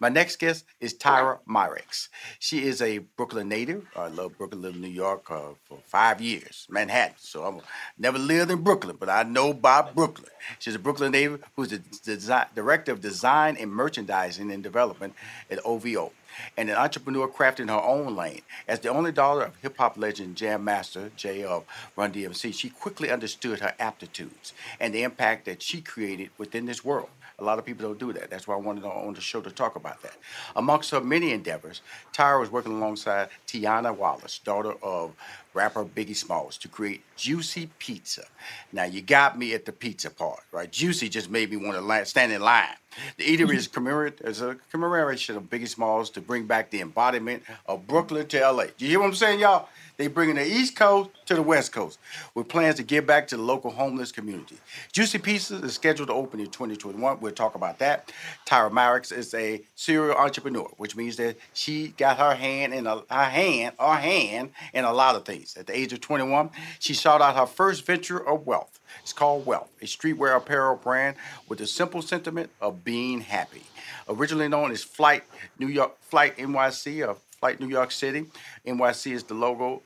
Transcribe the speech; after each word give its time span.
My 0.00 0.08
next 0.08 0.36
guest 0.36 0.64
is 0.80 0.94
Tyra 0.94 1.40
Myricks. 1.46 2.08
She 2.38 2.64
is 2.64 2.80
a 2.80 2.98
Brooklyn 2.98 3.50
native. 3.50 3.86
I 3.94 4.08
love 4.08 4.38
Brooklyn, 4.38 4.62
lived 4.62 4.76
in 4.76 4.80
New 4.80 4.88
York 4.88 5.30
uh, 5.30 5.50
for 5.68 5.76
five 5.84 6.22
years, 6.22 6.66
Manhattan. 6.70 7.16
So 7.18 7.44
I 7.44 7.60
never 7.98 8.18
lived 8.18 8.50
in 8.50 8.62
Brooklyn, 8.62 8.96
but 8.98 9.10
I 9.10 9.24
know 9.24 9.50
about 9.50 9.94
Brooklyn. 9.94 10.30
She's 10.58 10.74
a 10.74 10.78
Brooklyn 10.78 11.12
native 11.12 11.44
who's 11.54 11.68
the 11.68 11.80
design, 12.02 12.46
director 12.54 12.92
of 12.92 13.02
design 13.02 13.58
and 13.60 13.70
merchandising 13.70 14.50
and 14.50 14.62
development 14.62 15.12
at 15.50 15.58
OVO 15.66 16.12
and 16.56 16.70
an 16.70 16.76
entrepreneur 16.76 17.28
crafting 17.28 17.68
her 17.68 17.82
own 17.82 18.16
lane. 18.16 18.42
As 18.66 18.80
the 18.80 18.88
only 18.88 19.12
daughter 19.12 19.42
of 19.42 19.56
hip 19.56 19.76
hop 19.76 19.98
legend 19.98 20.36
Jam 20.36 20.64
Master 20.64 21.10
Jay 21.16 21.44
of 21.44 21.64
Run 21.96 22.12
DMC, 22.12 22.54
she 22.54 22.70
quickly 22.70 23.10
understood 23.10 23.60
her 23.60 23.74
aptitudes 23.78 24.52
and 24.78 24.94
the 24.94 25.02
impact 25.02 25.44
that 25.44 25.62
she 25.62 25.80
created 25.80 26.30
within 26.38 26.66
this 26.66 26.84
world. 26.84 27.10
A 27.40 27.44
lot 27.44 27.58
of 27.58 27.64
people 27.64 27.86
don't 27.88 27.98
do 27.98 28.12
that. 28.12 28.30
That's 28.30 28.46
why 28.46 28.54
I 28.54 28.58
wanted 28.58 28.84
on 28.84 29.14
the 29.14 29.20
show 29.20 29.40
to 29.40 29.50
talk 29.50 29.76
about 29.76 30.02
that. 30.02 30.16
Amongst 30.56 30.90
her 30.90 31.00
many 31.00 31.32
endeavors, 31.32 31.80
Tyra 32.12 32.38
was 32.38 32.50
working 32.50 32.72
alongside 32.72 33.28
T'yanna 33.46 33.96
Wallace, 33.96 34.38
daughter 34.38 34.74
of 34.82 35.12
rapper 35.54 35.84
Biggie 35.84 36.14
Smalls, 36.16 36.56
to 36.58 36.68
create 36.68 37.02
Juicy 37.16 37.70
Pizza. 37.78 38.24
Now, 38.72 38.84
you 38.84 39.00
got 39.00 39.38
me 39.38 39.54
at 39.54 39.64
the 39.64 39.72
pizza 39.72 40.10
part, 40.10 40.40
right? 40.52 40.70
Juicy 40.70 41.08
just 41.08 41.30
made 41.30 41.50
me 41.50 41.56
want 41.56 41.76
to 41.78 42.06
stand 42.06 42.32
in 42.32 42.42
line. 42.42 42.76
The 43.16 43.24
eatery 43.24 43.56
is, 43.56 43.68
commemorate, 43.68 44.20
is 44.20 44.42
a 44.42 44.56
commemoration 44.70 45.36
of 45.36 45.44
Biggie 45.44 45.68
Smalls 45.68 46.10
to 46.10 46.20
bring 46.20 46.46
back 46.46 46.70
the 46.70 46.80
embodiment 46.80 47.42
of 47.66 47.86
Brooklyn 47.86 48.26
to 48.28 48.50
LA. 48.50 48.64
Do 48.76 48.84
you 48.84 48.90
hear 48.90 49.00
what 49.00 49.06
I'm 49.06 49.14
saying, 49.14 49.40
y'all? 49.40 49.68
They 50.00 50.06
bringing 50.06 50.36
the 50.36 50.46
East 50.46 50.76
Coast 50.76 51.10
to 51.26 51.34
the 51.34 51.42
West 51.42 51.72
Coast 51.72 51.98
with 52.34 52.48
plans 52.48 52.76
to 52.76 52.82
give 52.82 53.06
back 53.06 53.28
to 53.28 53.36
the 53.36 53.42
local 53.42 53.70
homeless 53.70 54.10
community. 54.10 54.56
Juicy 54.92 55.18
Pizza 55.18 55.56
is 55.56 55.74
scheduled 55.74 56.08
to 56.08 56.14
open 56.14 56.40
in 56.40 56.46
2021. 56.46 57.20
We'll 57.20 57.32
talk 57.32 57.54
about 57.54 57.80
that. 57.80 58.10
Tyra 58.46 58.70
Myricks 58.70 59.12
is 59.12 59.34
a 59.34 59.60
serial 59.74 60.16
entrepreneur, 60.16 60.70
which 60.78 60.96
means 60.96 61.16
that 61.16 61.36
she 61.52 61.88
got 61.98 62.16
her 62.16 62.34
hand 62.34 62.72
in 62.72 62.86
a 62.86 63.02
her 63.10 63.24
hand, 63.24 63.74
her 63.78 63.96
hand 63.96 64.52
in 64.72 64.86
a 64.86 64.92
lot 64.94 65.16
of 65.16 65.26
things. 65.26 65.54
At 65.58 65.66
the 65.66 65.76
age 65.76 65.92
of 65.92 66.00
21, 66.00 66.48
she 66.78 66.94
sought 66.94 67.20
out 67.20 67.36
her 67.36 67.44
first 67.44 67.84
venture 67.84 68.26
of 68.26 68.46
wealth. 68.46 68.80
It's 69.02 69.12
called 69.12 69.44
Wealth, 69.44 69.68
a 69.82 69.84
streetwear 69.84 70.34
apparel 70.34 70.76
brand 70.76 71.16
with 71.46 71.58
the 71.58 71.66
simple 71.66 72.00
sentiment 72.00 72.48
of 72.58 72.84
being 72.84 73.20
happy. 73.20 73.64
Originally 74.08 74.48
known 74.48 74.72
as 74.72 74.82
Flight 74.82 75.24
New 75.58 75.68
York, 75.68 76.00
Flight 76.00 76.38
NYC, 76.38 77.06
Flight 77.40 77.58
New 77.58 77.68
York 77.68 77.90
City. 77.90 78.26
NYC 78.66 79.12
is 79.12 79.24
the 79.24 79.34
logo 79.34 79.82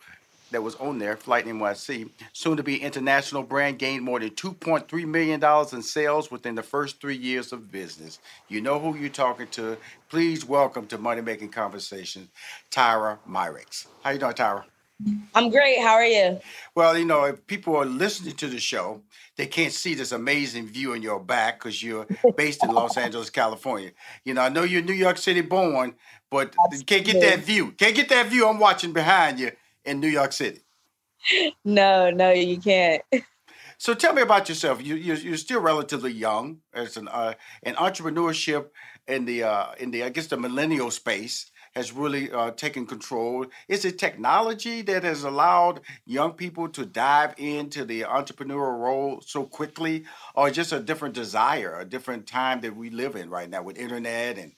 that 0.50 0.62
was 0.62 0.74
on 0.76 0.98
there, 0.98 1.16
Flight 1.16 1.46
NYC. 1.46 2.10
Soon 2.32 2.56
to 2.56 2.62
be 2.62 2.82
international 2.82 3.42
brand, 3.42 3.78
gained 3.78 4.02
more 4.04 4.18
than 4.20 4.30
$2.3 4.30 5.06
million 5.06 5.42
in 5.72 5.82
sales 5.82 6.30
within 6.30 6.56
the 6.56 6.62
first 6.62 7.00
three 7.00 7.16
years 7.16 7.52
of 7.52 7.70
business. 7.70 8.18
You 8.48 8.60
know 8.60 8.78
who 8.80 8.96
you're 8.96 9.08
talking 9.08 9.46
to. 9.52 9.76
Please 10.08 10.44
welcome 10.44 10.86
to 10.88 10.98
Money 10.98 11.22
Making 11.22 11.50
Conversations, 11.50 12.28
Tyra 12.70 13.18
Myricks. 13.28 13.86
How 14.02 14.10
you 14.10 14.18
doing, 14.18 14.32
Tyra? 14.32 14.64
I'm 15.34 15.50
great. 15.50 15.80
How 15.80 15.94
are 15.94 16.06
you? 16.06 16.40
Well, 16.74 16.96
you 16.96 17.04
know, 17.04 17.24
if 17.24 17.46
people 17.46 17.76
are 17.76 17.84
listening 17.84 18.34
to 18.36 18.46
the 18.48 18.58
show, 18.58 19.02
they 19.36 19.46
can't 19.46 19.72
see 19.72 19.94
this 19.94 20.12
amazing 20.12 20.66
view 20.66 20.92
in 20.92 21.02
your 21.02 21.20
back 21.20 21.58
because 21.58 21.82
you're 21.82 22.06
based 22.36 22.62
in 22.62 22.70
Los 22.70 22.96
Angeles, 22.96 23.30
California. 23.30 23.90
You 24.24 24.34
know, 24.34 24.42
I 24.42 24.48
know 24.48 24.62
you're 24.62 24.82
New 24.82 24.92
York 24.92 25.18
City 25.18 25.40
born, 25.40 25.94
but 26.30 26.54
you 26.72 26.84
can't 26.84 27.04
get 27.04 27.20
that 27.20 27.40
view. 27.40 27.72
Can't 27.72 27.96
get 27.96 28.08
that 28.10 28.26
view 28.26 28.48
I'm 28.48 28.58
watching 28.58 28.92
behind 28.92 29.38
you 29.38 29.50
in 29.84 30.00
New 30.00 30.08
York 30.08 30.32
City. 30.32 30.60
No, 31.64 32.10
no, 32.10 32.30
you 32.30 32.58
can't. 32.58 33.02
So 33.76 33.92
tell 33.92 34.14
me 34.14 34.22
about 34.22 34.48
yourself. 34.48 34.82
You, 34.82 34.94
you're, 34.94 35.16
you're 35.16 35.36
still 35.36 35.60
relatively 35.60 36.12
young 36.12 36.60
as 36.72 36.96
an 36.96 37.08
uh, 37.08 37.34
an 37.64 37.74
entrepreneurship 37.74 38.68
in 39.06 39.24
the 39.24 39.42
uh, 39.42 39.72
in 39.78 39.90
the 39.90 40.04
I 40.04 40.08
guess 40.08 40.28
the 40.28 40.36
millennial 40.36 40.90
space 40.90 41.50
has 41.74 41.92
really 41.92 42.30
uh, 42.30 42.52
taken 42.52 42.86
control? 42.86 43.46
Is 43.68 43.84
it 43.84 43.98
technology 43.98 44.82
that 44.82 45.02
has 45.02 45.24
allowed 45.24 45.80
young 46.06 46.32
people 46.32 46.68
to 46.68 46.86
dive 46.86 47.34
into 47.36 47.84
the 47.84 48.02
entrepreneurial 48.02 48.78
role 48.78 49.20
so 49.26 49.44
quickly, 49.44 50.04
or 50.34 50.50
just 50.50 50.72
a 50.72 50.80
different 50.80 51.14
desire, 51.14 51.78
a 51.78 51.84
different 51.84 52.26
time 52.26 52.60
that 52.60 52.76
we 52.76 52.90
live 52.90 53.16
in 53.16 53.28
right 53.28 53.50
now 53.50 53.62
with 53.62 53.76
internet 53.76 54.38
and 54.38 54.52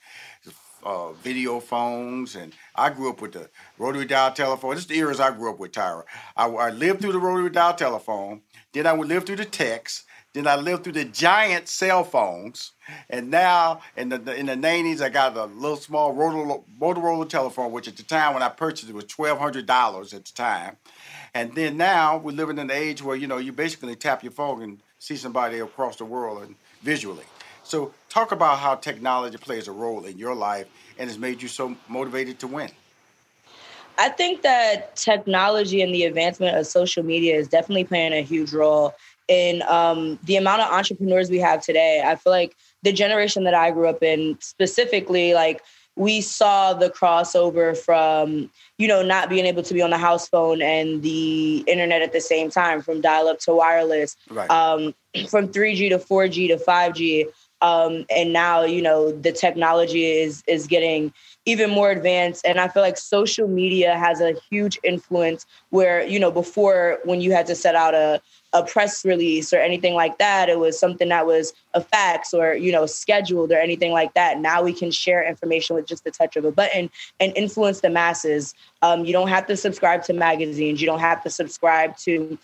uh, 0.83 1.11
video 1.13 1.59
phones? 1.59 2.35
And 2.35 2.53
I 2.75 2.91
grew 2.91 3.09
up 3.09 3.21
with 3.21 3.33
the 3.33 3.49
rotary 3.77 4.05
dial 4.05 4.31
telephone. 4.31 4.75
This 4.75 4.81
is 4.81 4.87
the 4.87 4.99
eras 4.99 5.19
I 5.19 5.31
grew 5.31 5.51
up 5.51 5.59
with, 5.59 5.71
Tyra. 5.71 6.03
I, 6.35 6.47
I 6.47 6.69
lived 6.69 7.01
through 7.01 7.13
the 7.13 7.19
rotary 7.19 7.49
dial 7.49 7.73
telephone. 7.73 8.41
Then 8.73 8.85
I 8.85 8.93
would 8.93 9.07
live 9.07 9.25
through 9.25 9.37
the 9.37 9.45
text. 9.45 10.03
Then 10.33 10.45
I 10.45 10.55
lived 10.55 10.83
through 10.83 10.93
the 10.93 11.05
giant 11.05 11.67
cell 11.67 12.03
phones, 12.03 12.73
and 13.09 13.31
now 13.31 13.81
in 13.95 14.09
the 14.09 14.35
in 14.35 14.45
the 14.45 14.55
nineties, 14.55 15.01
I 15.01 15.09
got 15.09 15.35
a 15.35 15.45
little 15.45 15.77
small 15.77 16.13
Motorola, 16.13 16.63
Motorola 16.79 17.27
telephone, 17.27 17.71
which 17.71 17.87
at 17.87 17.97
the 17.97 18.03
time 18.03 18.33
when 18.33 18.43
I 18.43 18.49
purchased 18.49 18.89
it 18.89 18.93
was 18.93 19.05
twelve 19.05 19.39
hundred 19.39 19.65
dollars 19.65 20.13
at 20.13 20.25
the 20.25 20.33
time. 20.33 20.77
And 21.33 21.55
then 21.55 21.77
now 21.77 22.17
we're 22.17 22.33
living 22.33 22.57
in 22.57 22.69
an 22.69 22.71
age 22.71 23.01
where 23.01 23.15
you 23.15 23.25
know 23.25 23.37
you 23.37 23.51
basically 23.51 23.95
tap 23.95 24.21
your 24.23 24.31
phone 24.31 24.61
and 24.61 24.79
see 24.99 25.15
somebody 25.15 25.59
across 25.59 25.95
the 25.95 26.05
world 26.05 26.43
and 26.43 26.55
visually. 26.83 27.25
So 27.63 27.93
talk 28.09 28.31
about 28.31 28.59
how 28.59 28.75
technology 28.75 29.37
plays 29.37 29.67
a 29.67 29.71
role 29.71 30.05
in 30.05 30.17
your 30.17 30.35
life 30.35 30.67
and 30.97 31.09
has 31.09 31.17
made 31.17 31.41
you 31.41 31.47
so 31.47 31.75
motivated 31.89 32.39
to 32.39 32.47
win. 32.47 32.69
I 33.97 34.09
think 34.09 34.43
that 34.43 34.95
technology 34.95 35.81
and 35.81 35.93
the 35.93 36.03
advancement 36.03 36.55
of 36.55 36.67
social 36.67 37.03
media 37.03 37.35
is 37.35 37.47
definitely 37.47 37.83
playing 37.83 38.13
a 38.13 38.21
huge 38.21 38.53
role 38.53 38.93
in 39.27 39.61
um, 39.63 40.19
the 40.23 40.35
amount 40.37 40.61
of 40.61 40.71
entrepreneurs 40.71 41.29
we 41.29 41.39
have 41.39 41.61
today. 41.61 42.01
I 42.05 42.15
feel 42.15 42.31
like 42.31 42.55
the 42.83 42.91
generation 42.91 43.43
that 43.43 43.53
I 43.53 43.71
grew 43.71 43.87
up 43.87 44.01
in, 44.03 44.37
specifically, 44.39 45.33
like 45.33 45.61
we 45.97 46.21
saw 46.21 46.73
the 46.73 46.89
crossover 46.89 47.75
from 47.75 48.49
you 48.77 48.87
know 48.87 49.01
not 49.01 49.29
being 49.29 49.45
able 49.45 49.63
to 49.63 49.73
be 49.73 49.81
on 49.81 49.89
the 49.89 49.97
house 49.97 50.27
phone 50.29 50.61
and 50.61 51.01
the 51.01 51.63
internet 51.67 52.01
at 52.01 52.13
the 52.13 52.21
same 52.21 52.49
time, 52.49 52.81
from 52.81 53.01
dial 53.01 53.27
up 53.27 53.39
to 53.39 53.53
wireless, 53.53 54.15
right. 54.29 54.49
um, 54.49 54.93
from 55.29 55.47
3G 55.47 55.89
to 55.89 55.97
4G 55.97 56.47
to 56.49 56.57
5G. 56.57 57.25
Um, 57.59 58.05
and 58.11 58.31
now 58.33 58.63
you 58.63 58.83
know 58.83 59.11
the 59.11 59.31
technology 59.31 60.05
is 60.05 60.43
is 60.47 60.67
getting 60.67 61.11
even 61.45 61.71
more 61.71 61.89
advanced 61.89 62.45
and 62.45 62.59
i 62.59 62.67
feel 62.67 62.83
like 62.83 62.97
social 62.99 63.47
media 63.47 63.97
has 63.97 64.21
a 64.21 64.35
huge 64.51 64.77
influence 64.83 65.47
where 65.71 66.05
you 66.05 66.19
know 66.19 66.29
before 66.29 66.99
when 67.03 67.19
you 67.19 67.31
had 67.31 67.47
to 67.47 67.55
set 67.55 67.73
out 67.73 67.95
a 67.95 68.21
a 68.57 68.65
press 68.65 69.05
release 69.05 69.53
or 69.53 69.57
anything 69.57 69.93
like 69.93 70.17
that. 70.17 70.49
It 70.49 70.59
was 70.59 70.79
something 70.79 71.09
that 71.09 71.25
was 71.25 71.53
a 71.73 71.81
fax 71.81 72.33
or, 72.33 72.55
you 72.55 72.71
know, 72.71 72.85
scheduled 72.85 73.51
or 73.51 73.57
anything 73.57 73.91
like 73.91 74.13
that. 74.15 74.39
Now 74.39 74.63
we 74.63 74.73
can 74.73 74.91
share 74.91 75.27
information 75.27 75.75
with 75.75 75.85
just 75.85 76.03
the 76.03 76.11
touch 76.11 76.35
of 76.35 76.45
a 76.45 76.51
button 76.51 76.89
and 77.19 77.33
influence 77.35 77.81
the 77.81 77.89
masses. 77.89 78.55
Um, 78.81 79.05
you 79.05 79.13
don't 79.13 79.27
have 79.27 79.45
to 79.47 79.57
subscribe 79.57 80.03
to 80.05 80.13
magazines. 80.13 80.81
You 80.81 80.87
don't 80.87 80.99
have 80.99 81.23
to 81.23 81.29
subscribe 81.29 81.95
to 81.97 82.37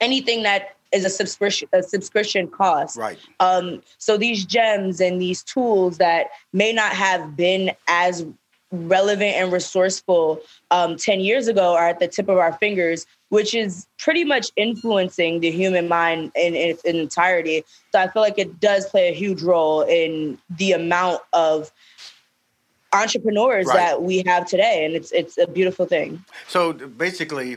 anything 0.00 0.42
that 0.42 0.76
is 0.92 1.04
a 1.04 1.10
subscription 1.10 1.68
a 1.72 1.82
subscription 1.82 2.48
cost. 2.48 2.96
Right. 2.96 3.18
Um, 3.40 3.82
so 3.98 4.16
these 4.16 4.44
gems 4.44 5.00
and 5.00 5.20
these 5.20 5.42
tools 5.42 5.98
that 5.98 6.28
may 6.52 6.72
not 6.72 6.92
have 6.92 7.36
been 7.36 7.72
as 7.88 8.24
relevant 8.72 9.34
and 9.36 9.52
resourceful 9.52 10.40
um, 10.70 10.96
10 10.96 11.20
years 11.20 11.46
ago 11.46 11.74
are 11.74 11.88
at 11.88 12.00
the 12.00 12.08
tip 12.08 12.28
of 12.28 12.38
our 12.38 12.52
fingers 12.54 13.06
which 13.28 13.54
is 13.54 13.86
pretty 13.98 14.24
much 14.24 14.50
influencing 14.56 15.40
the 15.40 15.50
human 15.50 15.88
mind 15.88 16.32
in, 16.36 16.54
in 16.54 16.70
its 16.70 16.82
entirety. 16.84 17.64
So 17.92 18.00
I 18.00 18.08
feel 18.08 18.22
like 18.22 18.38
it 18.38 18.60
does 18.60 18.86
play 18.86 19.08
a 19.08 19.14
huge 19.14 19.42
role 19.42 19.82
in 19.82 20.38
the 20.50 20.72
amount 20.72 21.22
of 21.32 21.72
entrepreneurs 22.92 23.66
right. 23.66 23.76
that 23.76 24.02
we 24.02 24.22
have 24.26 24.46
today, 24.46 24.84
and 24.84 24.94
it's 24.94 25.12
it's 25.12 25.36
a 25.38 25.46
beautiful 25.46 25.86
thing. 25.86 26.24
So 26.48 26.72
basically. 26.72 27.56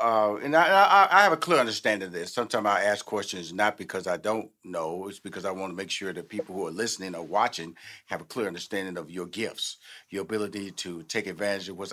Uh, 0.00 0.36
and 0.42 0.56
I, 0.56 0.66
I, 0.66 1.18
I, 1.18 1.22
have 1.24 1.32
a 1.32 1.36
clear 1.36 1.58
understanding 1.58 2.06
of 2.06 2.12
this. 2.12 2.32
Sometimes 2.32 2.66
I 2.66 2.84
ask 2.84 3.04
questions 3.04 3.52
not 3.52 3.76
because 3.76 4.06
I 4.06 4.16
don't 4.16 4.48
know, 4.64 5.08
it's 5.08 5.20
because 5.20 5.44
I 5.44 5.50
want 5.50 5.72
to 5.72 5.76
make 5.76 5.90
sure 5.90 6.14
that 6.14 6.30
people 6.30 6.54
who 6.54 6.66
are 6.66 6.70
listening 6.70 7.14
or 7.14 7.22
watching 7.22 7.76
have 8.06 8.22
a 8.22 8.24
clear 8.24 8.46
understanding 8.46 8.96
of 8.96 9.10
your 9.10 9.26
gifts, 9.26 9.76
your 10.08 10.22
ability 10.22 10.70
to 10.70 11.02
take 11.02 11.26
advantage 11.26 11.68
of 11.68 11.76
what's 11.76 11.92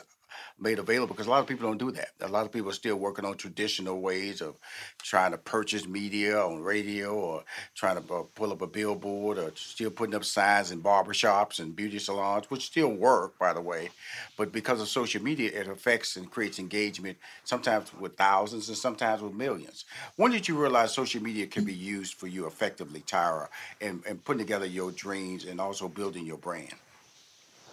made 0.59 0.79
available 0.79 1.13
because 1.13 1.27
a 1.27 1.29
lot 1.29 1.39
of 1.39 1.47
people 1.47 1.67
don't 1.67 1.77
do 1.77 1.91
that. 1.91 2.09
A 2.21 2.27
lot 2.27 2.45
of 2.45 2.51
people 2.51 2.69
are 2.69 2.73
still 2.73 2.95
working 2.97 3.25
on 3.25 3.35
traditional 3.37 3.99
ways 4.01 4.41
of 4.41 4.55
trying 5.01 5.31
to 5.31 5.37
purchase 5.37 5.87
media 5.87 6.39
on 6.39 6.61
radio 6.63 7.13
or 7.13 7.43
trying 7.75 8.01
to 8.01 8.13
uh, 8.13 8.23
pull 8.35 8.51
up 8.51 8.61
a 8.61 8.67
billboard 8.67 9.37
or 9.37 9.51
still 9.55 9.89
putting 9.91 10.15
up 10.15 10.23
signs 10.25 10.71
in 10.71 10.81
barbershops 10.81 11.59
and 11.59 11.75
beauty 11.75 11.99
salons, 11.99 12.49
which 12.49 12.65
still 12.65 12.89
work, 12.89 13.37
by 13.39 13.53
the 13.53 13.61
way. 13.61 13.89
But 14.37 14.51
because 14.51 14.81
of 14.81 14.87
social 14.87 15.21
media, 15.21 15.51
it 15.53 15.67
affects 15.67 16.15
and 16.15 16.29
creates 16.29 16.59
engagement, 16.59 17.17
sometimes 17.43 17.93
with 17.93 18.15
thousands 18.17 18.69
and 18.69 18.77
sometimes 18.77 19.21
with 19.21 19.33
millions. 19.33 19.85
When 20.15 20.31
did 20.31 20.47
you 20.47 20.59
realize 20.59 20.93
social 20.93 21.21
media 21.21 21.47
can 21.47 21.63
be 21.63 21.73
used 21.73 22.13
for 22.15 22.27
you 22.27 22.47
effectively, 22.47 23.01
Tyra, 23.01 23.47
and, 23.81 24.03
and 24.07 24.23
putting 24.23 24.39
together 24.39 24.65
your 24.65 24.91
dreams 24.91 25.45
and 25.45 25.59
also 25.59 25.87
building 25.87 26.25
your 26.25 26.37
brand? 26.37 26.73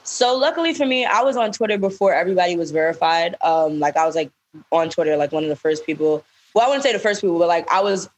So 0.05 0.37
luckily 0.37 0.75
for 0.75 0.87
me, 0.87 1.05
I 1.05 1.23
was 1.23 1.37
on 1.37 1.51
Twitter 1.51 1.79
before 1.79 2.15
everybody 2.15 2.57
was 2.57 2.71
verified. 2.71 3.37
Um, 3.43 3.81
like 3.81 3.97
I 3.97 4.07
was 4.07 4.15
like 4.15 4.31
on 4.71 4.91
Twitter, 4.91 5.17
like 5.17 5.33
one 5.33 5.43
of 5.43 5.49
the 5.49 5.57
first 5.57 5.85
people. 5.85 6.25
Well, 6.55 6.65
I 6.65 6.69
wouldn't 6.69 6.85
say 6.85 6.93
the 6.93 6.99
first 6.99 7.21
people, 7.21 7.39
but 7.39 7.49
like 7.49 7.69
I 7.71 7.81
was 7.81 8.09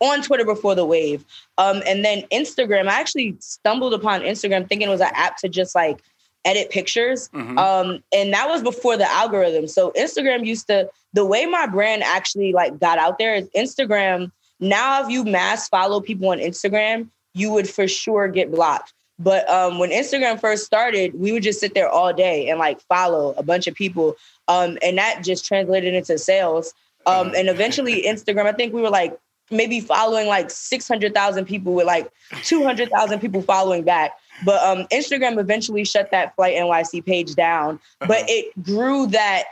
on 0.00 0.22
Twitter 0.22 0.44
before 0.44 0.74
the 0.74 0.84
wave. 0.84 1.24
Um, 1.56 1.82
and 1.86 2.04
then 2.04 2.24
Instagram, 2.32 2.88
I 2.88 3.00
actually 3.00 3.36
stumbled 3.38 3.94
upon 3.94 4.22
Instagram 4.22 4.68
thinking 4.68 4.88
it 4.88 4.90
was 4.90 5.00
an 5.00 5.12
app 5.14 5.36
to 5.38 5.48
just 5.48 5.74
like 5.74 6.02
edit 6.44 6.70
pictures. 6.70 7.28
Mm-hmm. 7.28 7.56
Um, 7.56 8.02
and 8.12 8.32
that 8.32 8.48
was 8.48 8.62
before 8.62 8.96
the 8.96 9.08
algorithm. 9.08 9.68
So 9.68 9.92
Instagram 9.92 10.44
used 10.44 10.66
to 10.66 10.90
the 11.12 11.24
way 11.24 11.46
my 11.46 11.66
brand 11.66 12.02
actually 12.02 12.52
like 12.52 12.80
got 12.80 12.98
out 12.98 13.18
there 13.18 13.34
is 13.36 13.48
Instagram. 13.50 14.32
Now 14.58 15.04
if 15.04 15.08
you 15.08 15.24
mass 15.24 15.68
follow 15.68 16.00
people 16.00 16.28
on 16.30 16.38
Instagram, 16.38 17.08
you 17.34 17.52
would 17.52 17.68
for 17.68 17.86
sure 17.86 18.26
get 18.26 18.50
blocked. 18.50 18.92
But 19.22 19.48
um, 19.48 19.78
when 19.78 19.90
Instagram 19.90 20.40
first 20.40 20.64
started, 20.64 21.14
we 21.14 21.32
would 21.32 21.42
just 21.42 21.60
sit 21.60 21.74
there 21.74 21.88
all 21.88 22.12
day 22.12 22.48
and 22.48 22.58
like 22.58 22.80
follow 22.82 23.34
a 23.36 23.42
bunch 23.42 23.66
of 23.66 23.74
people. 23.74 24.16
Um, 24.48 24.78
and 24.82 24.98
that 24.98 25.22
just 25.22 25.44
translated 25.44 25.94
into 25.94 26.18
sales. 26.18 26.74
Um, 27.06 27.32
and 27.36 27.48
eventually 27.48 28.02
Instagram, 28.02 28.46
I 28.46 28.52
think 28.52 28.72
we 28.72 28.82
were 28.82 28.90
like 28.90 29.16
maybe 29.50 29.80
following 29.80 30.26
like 30.26 30.50
600,000 30.50 31.44
people 31.44 31.72
with 31.74 31.86
like 31.86 32.10
200,000 32.42 33.20
people 33.20 33.42
following 33.42 33.84
back. 33.84 34.12
But 34.44 34.60
um, 34.62 34.86
Instagram 34.92 35.38
eventually 35.38 35.84
shut 35.84 36.10
that 36.10 36.34
Flight 36.34 36.56
NYC 36.56 37.04
page 37.04 37.34
down, 37.34 37.74
uh-huh. 38.00 38.06
but 38.08 38.24
it 38.28 38.50
grew 38.62 39.06
that 39.08 39.44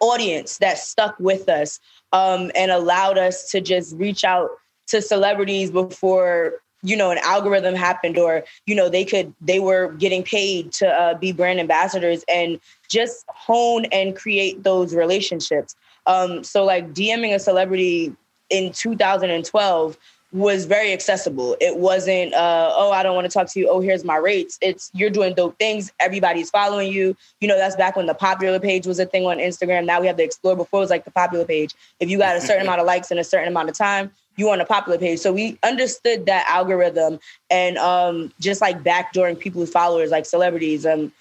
audience 0.00 0.58
that 0.58 0.78
stuck 0.78 1.18
with 1.20 1.48
us 1.48 1.78
um, 2.12 2.50
and 2.56 2.70
allowed 2.70 3.18
us 3.18 3.50
to 3.50 3.60
just 3.60 3.94
reach 3.96 4.24
out 4.24 4.50
to 4.88 5.00
celebrities 5.00 5.70
before 5.70 6.54
you 6.82 6.96
know 6.96 7.10
an 7.10 7.18
algorithm 7.18 7.74
happened 7.74 8.18
or 8.18 8.44
you 8.66 8.74
know 8.74 8.88
they 8.88 9.04
could 9.04 9.32
they 9.40 9.60
were 9.60 9.92
getting 9.92 10.22
paid 10.22 10.72
to 10.72 10.88
uh, 10.88 11.14
be 11.14 11.32
brand 11.32 11.60
ambassadors 11.60 12.24
and 12.32 12.60
just 12.88 13.24
hone 13.28 13.84
and 13.86 14.16
create 14.16 14.62
those 14.62 14.94
relationships 14.94 15.76
um, 16.06 16.42
so 16.42 16.64
like 16.64 16.92
dming 16.92 17.34
a 17.34 17.38
celebrity 17.38 18.14
in 18.50 18.72
2012 18.72 19.96
was 20.32 20.64
very 20.64 20.92
accessible. 20.92 21.56
It 21.60 21.76
wasn't, 21.76 22.34
uh, 22.34 22.72
oh, 22.72 22.92
I 22.92 23.02
don't 23.02 23.14
want 23.14 23.24
to 23.24 23.32
talk 23.32 23.48
to 23.48 23.60
you. 23.60 23.68
Oh, 23.68 23.80
here's 23.80 24.04
my 24.04 24.16
rates. 24.16 24.58
It's 24.60 24.90
you're 24.94 25.10
doing 25.10 25.34
dope 25.34 25.58
things. 25.58 25.92
Everybody's 25.98 26.50
following 26.50 26.92
you. 26.92 27.16
You 27.40 27.48
know, 27.48 27.56
that's 27.56 27.76
back 27.76 27.96
when 27.96 28.06
the 28.06 28.14
popular 28.14 28.60
page 28.60 28.86
was 28.86 29.00
a 29.00 29.06
thing 29.06 29.26
on 29.26 29.38
Instagram. 29.38 29.86
Now 29.86 30.00
we 30.00 30.06
have 30.06 30.16
the 30.16 30.22
explore. 30.22 30.56
Before 30.56 30.80
it 30.80 30.82
was 30.82 30.90
like 30.90 31.04
the 31.04 31.10
popular 31.10 31.44
page. 31.44 31.74
If 31.98 32.08
you 32.10 32.18
got 32.18 32.36
a 32.36 32.40
certain 32.40 32.62
amount 32.66 32.80
of 32.80 32.86
likes 32.86 33.10
in 33.10 33.18
a 33.18 33.24
certain 33.24 33.48
amount 33.48 33.70
of 33.70 33.76
time, 33.76 34.12
you 34.40 34.50
on 34.50 34.60
a 34.60 34.64
popular 34.64 34.98
page. 34.98 35.20
So 35.20 35.32
we 35.32 35.58
understood 35.62 36.26
that 36.26 36.46
algorithm 36.48 37.20
and 37.50 37.78
um, 37.78 38.32
just 38.40 38.60
like 38.60 38.82
backdooring 38.82 39.38
people's 39.38 39.70
followers, 39.70 40.10
like 40.10 40.26
celebrities. 40.26 40.84
Um, 40.84 41.12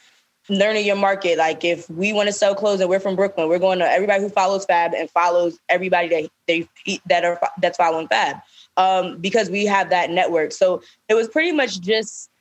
learning 0.50 0.84
your 0.84 0.96
market. 0.96 1.38
Like 1.38 1.64
if 1.64 1.88
we 1.92 2.12
want 2.12 2.26
to 2.26 2.34
sell 2.34 2.56
clothes 2.56 2.80
and 2.80 2.90
we're 2.90 3.00
from 3.00 3.16
Brooklyn, 3.16 3.48
we're 3.48 3.60
going 3.60 3.78
to 3.78 3.86
everybody 3.86 4.24
who 4.24 4.30
follows 4.30 4.66
Fab 4.66 4.94
and 4.96 5.08
follows 5.12 5.60
everybody 5.70 6.08
that 6.08 6.30
they 6.48 6.68
that 7.06 7.24
are 7.24 7.40
that's 7.62 7.78
following 7.78 8.08
Fab, 8.08 8.38
um, 8.76 9.18
because 9.20 9.52
we 9.52 9.66
have 9.66 9.92
that 9.92 10.10
network. 10.10 10.52
So 10.52 10.82
it 11.08 11.14
was 11.14 11.28
pretty 11.28 11.52
much 11.52 11.80
just 11.82 12.32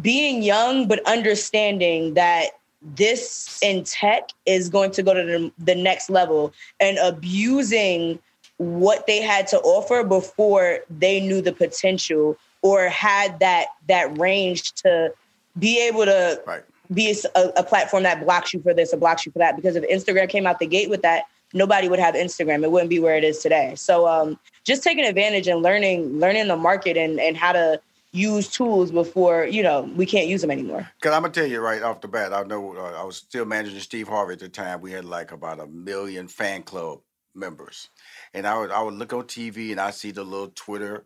being 0.00 0.42
young 0.42 0.86
but 0.86 1.06
understanding 1.06 2.14
that 2.14 2.50
this 2.82 3.58
in 3.62 3.84
tech 3.84 4.30
is 4.44 4.68
going 4.68 4.90
to 4.92 5.02
go 5.02 5.14
to 5.14 5.24
the, 5.24 5.52
the 5.58 5.74
next 5.74 6.10
level 6.10 6.52
and 6.78 6.98
abusing 6.98 8.18
what 8.58 9.06
they 9.06 9.20
had 9.20 9.46
to 9.48 9.58
offer 9.60 10.02
before 10.02 10.80
they 10.90 11.20
knew 11.20 11.40
the 11.42 11.52
potential 11.52 12.36
or 12.62 12.88
had 12.88 13.38
that 13.40 13.66
that 13.86 14.16
range 14.18 14.72
to 14.72 15.12
be 15.58 15.86
able 15.86 16.04
to 16.04 16.42
right 16.46 16.62
be 16.92 17.14
a, 17.34 17.40
a, 17.56 17.62
platform 17.62 18.02
that 18.04 18.22
blocks 18.22 18.54
you 18.54 18.62
for 18.62 18.72
this 18.72 18.92
or 18.92 18.96
blocks 18.96 19.26
you 19.26 19.32
for 19.32 19.38
that. 19.38 19.56
Because 19.56 19.76
if 19.76 19.84
Instagram 19.88 20.28
came 20.28 20.46
out 20.46 20.58
the 20.58 20.66
gate 20.66 20.88
with 20.88 21.02
that, 21.02 21.24
nobody 21.52 21.88
would 21.88 21.98
have 21.98 22.14
Instagram. 22.14 22.62
It 22.62 22.70
wouldn't 22.70 22.90
be 22.90 22.98
where 22.98 23.16
it 23.16 23.24
is 23.24 23.38
today. 23.38 23.74
So 23.74 24.06
um, 24.06 24.38
just 24.64 24.82
taking 24.82 25.04
advantage 25.04 25.48
and 25.48 25.62
learning, 25.62 26.18
learning 26.18 26.48
the 26.48 26.56
market 26.56 26.96
and 26.96 27.18
and 27.20 27.36
how 27.36 27.52
to 27.52 27.80
use 28.12 28.48
tools 28.48 28.90
before 28.90 29.44
you 29.44 29.62
know 29.62 29.82
we 29.94 30.06
can't 30.06 30.28
use 30.28 30.40
them 30.40 30.50
anymore. 30.50 30.88
Because 31.00 31.14
I'm 31.14 31.22
gonna 31.22 31.32
tell 31.32 31.46
you 31.46 31.60
right 31.60 31.82
off 31.82 32.00
the 32.00 32.08
bat, 32.08 32.32
I 32.32 32.42
know 32.44 32.76
uh, 32.76 33.00
I 33.00 33.04
was 33.04 33.16
still 33.16 33.44
managing 33.44 33.80
Steve 33.80 34.08
Harvey 34.08 34.34
at 34.34 34.38
the 34.38 34.48
time. 34.48 34.80
We 34.80 34.92
had 34.92 35.04
like 35.04 35.32
about 35.32 35.60
a 35.60 35.66
million 35.66 36.28
fan 36.28 36.62
club 36.62 37.00
members, 37.34 37.90
and 38.36 38.46
I 38.46 38.58
would 38.58 38.70
I 38.70 38.82
would 38.82 38.94
look 38.94 39.12
on 39.12 39.24
TV 39.24 39.72
and 39.72 39.80
I 39.80 39.90
see 39.90 40.10
the 40.10 40.22
little 40.22 40.52
Twitter 40.54 41.04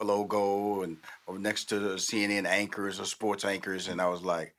logo 0.00 0.82
and 0.82 0.96
next 1.28 1.66
to 1.66 1.78
the 1.78 1.96
CNN 1.96 2.46
anchors 2.46 2.98
or 2.98 3.04
sports 3.04 3.44
anchors, 3.44 3.86
and 3.86 4.00
I 4.00 4.08
was 4.08 4.22
like, 4.22 4.54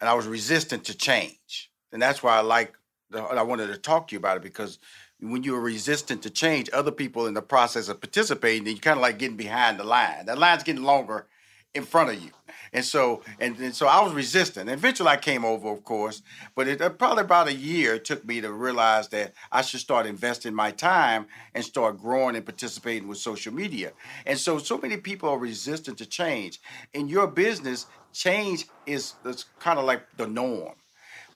and 0.00 0.10
I 0.10 0.14
was 0.14 0.26
resistant 0.26 0.84
to 0.86 0.96
change. 0.96 1.70
And 1.92 2.02
that's 2.02 2.22
why 2.22 2.36
I 2.36 2.40
like 2.40 2.74
I 3.14 3.42
wanted 3.42 3.68
to 3.68 3.78
talk 3.78 4.08
to 4.08 4.14
you 4.14 4.18
about 4.18 4.38
it 4.38 4.42
because 4.42 4.78
when 5.20 5.44
you're 5.44 5.60
resistant 5.60 6.22
to 6.22 6.30
change, 6.30 6.68
other 6.72 6.90
people 6.90 7.26
in 7.26 7.34
the 7.34 7.42
process 7.42 7.88
of 7.88 8.00
participating, 8.00 8.66
you 8.66 8.80
kind 8.80 8.98
of 8.98 9.02
like 9.02 9.18
getting 9.18 9.36
behind 9.36 9.78
the 9.78 9.84
line. 9.84 10.26
That 10.26 10.38
line's 10.38 10.64
getting 10.64 10.82
longer 10.82 11.26
in 11.74 11.84
front 11.84 12.10
of 12.10 12.20
you. 12.20 12.30
And 12.72 12.84
so, 12.84 13.22
and, 13.38 13.58
and 13.58 13.74
so 13.74 13.86
I 13.86 14.02
was 14.02 14.14
resistant. 14.14 14.70
Eventually, 14.70 15.08
I 15.08 15.18
came 15.18 15.44
over, 15.44 15.68
of 15.68 15.84
course, 15.84 16.22
but 16.54 16.68
it 16.68 16.80
uh, 16.80 16.88
probably 16.88 17.24
about 17.24 17.48
a 17.48 17.54
year 17.54 17.94
it 17.94 18.04
took 18.04 18.24
me 18.24 18.40
to 18.40 18.50
realize 18.50 19.08
that 19.08 19.34
I 19.50 19.60
should 19.60 19.80
start 19.80 20.06
investing 20.06 20.54
my 20.54 20.70
time 20.70 21.26
and 21.54 21.62
start 21.62 22.00
growing 22.00 22.34
and 22.34 22.44
participating 22.44 23.08
with 23.08 23.18
social 23.18 23.52
media. 23.52 23.92
And 24.24 24.38
so, 24.38 24.58
so 24.58 24.78
many 24.78 24.96
people 24.96 25.28
are 25.28 25.38
resistant 25.38 25.98
to 25.98 26.06
change. 26.06 26.60
In 26.94 27.08
your 27.08 27.26
business, 27.26 27.86
change 28.14 28.66
is, 28.86 29.14
is 29.26 29.44
kind 29.58 29.78
of 29.78 29.84
like 29.84 30.04
the 30.16 30.26
norm. 30.26 30.74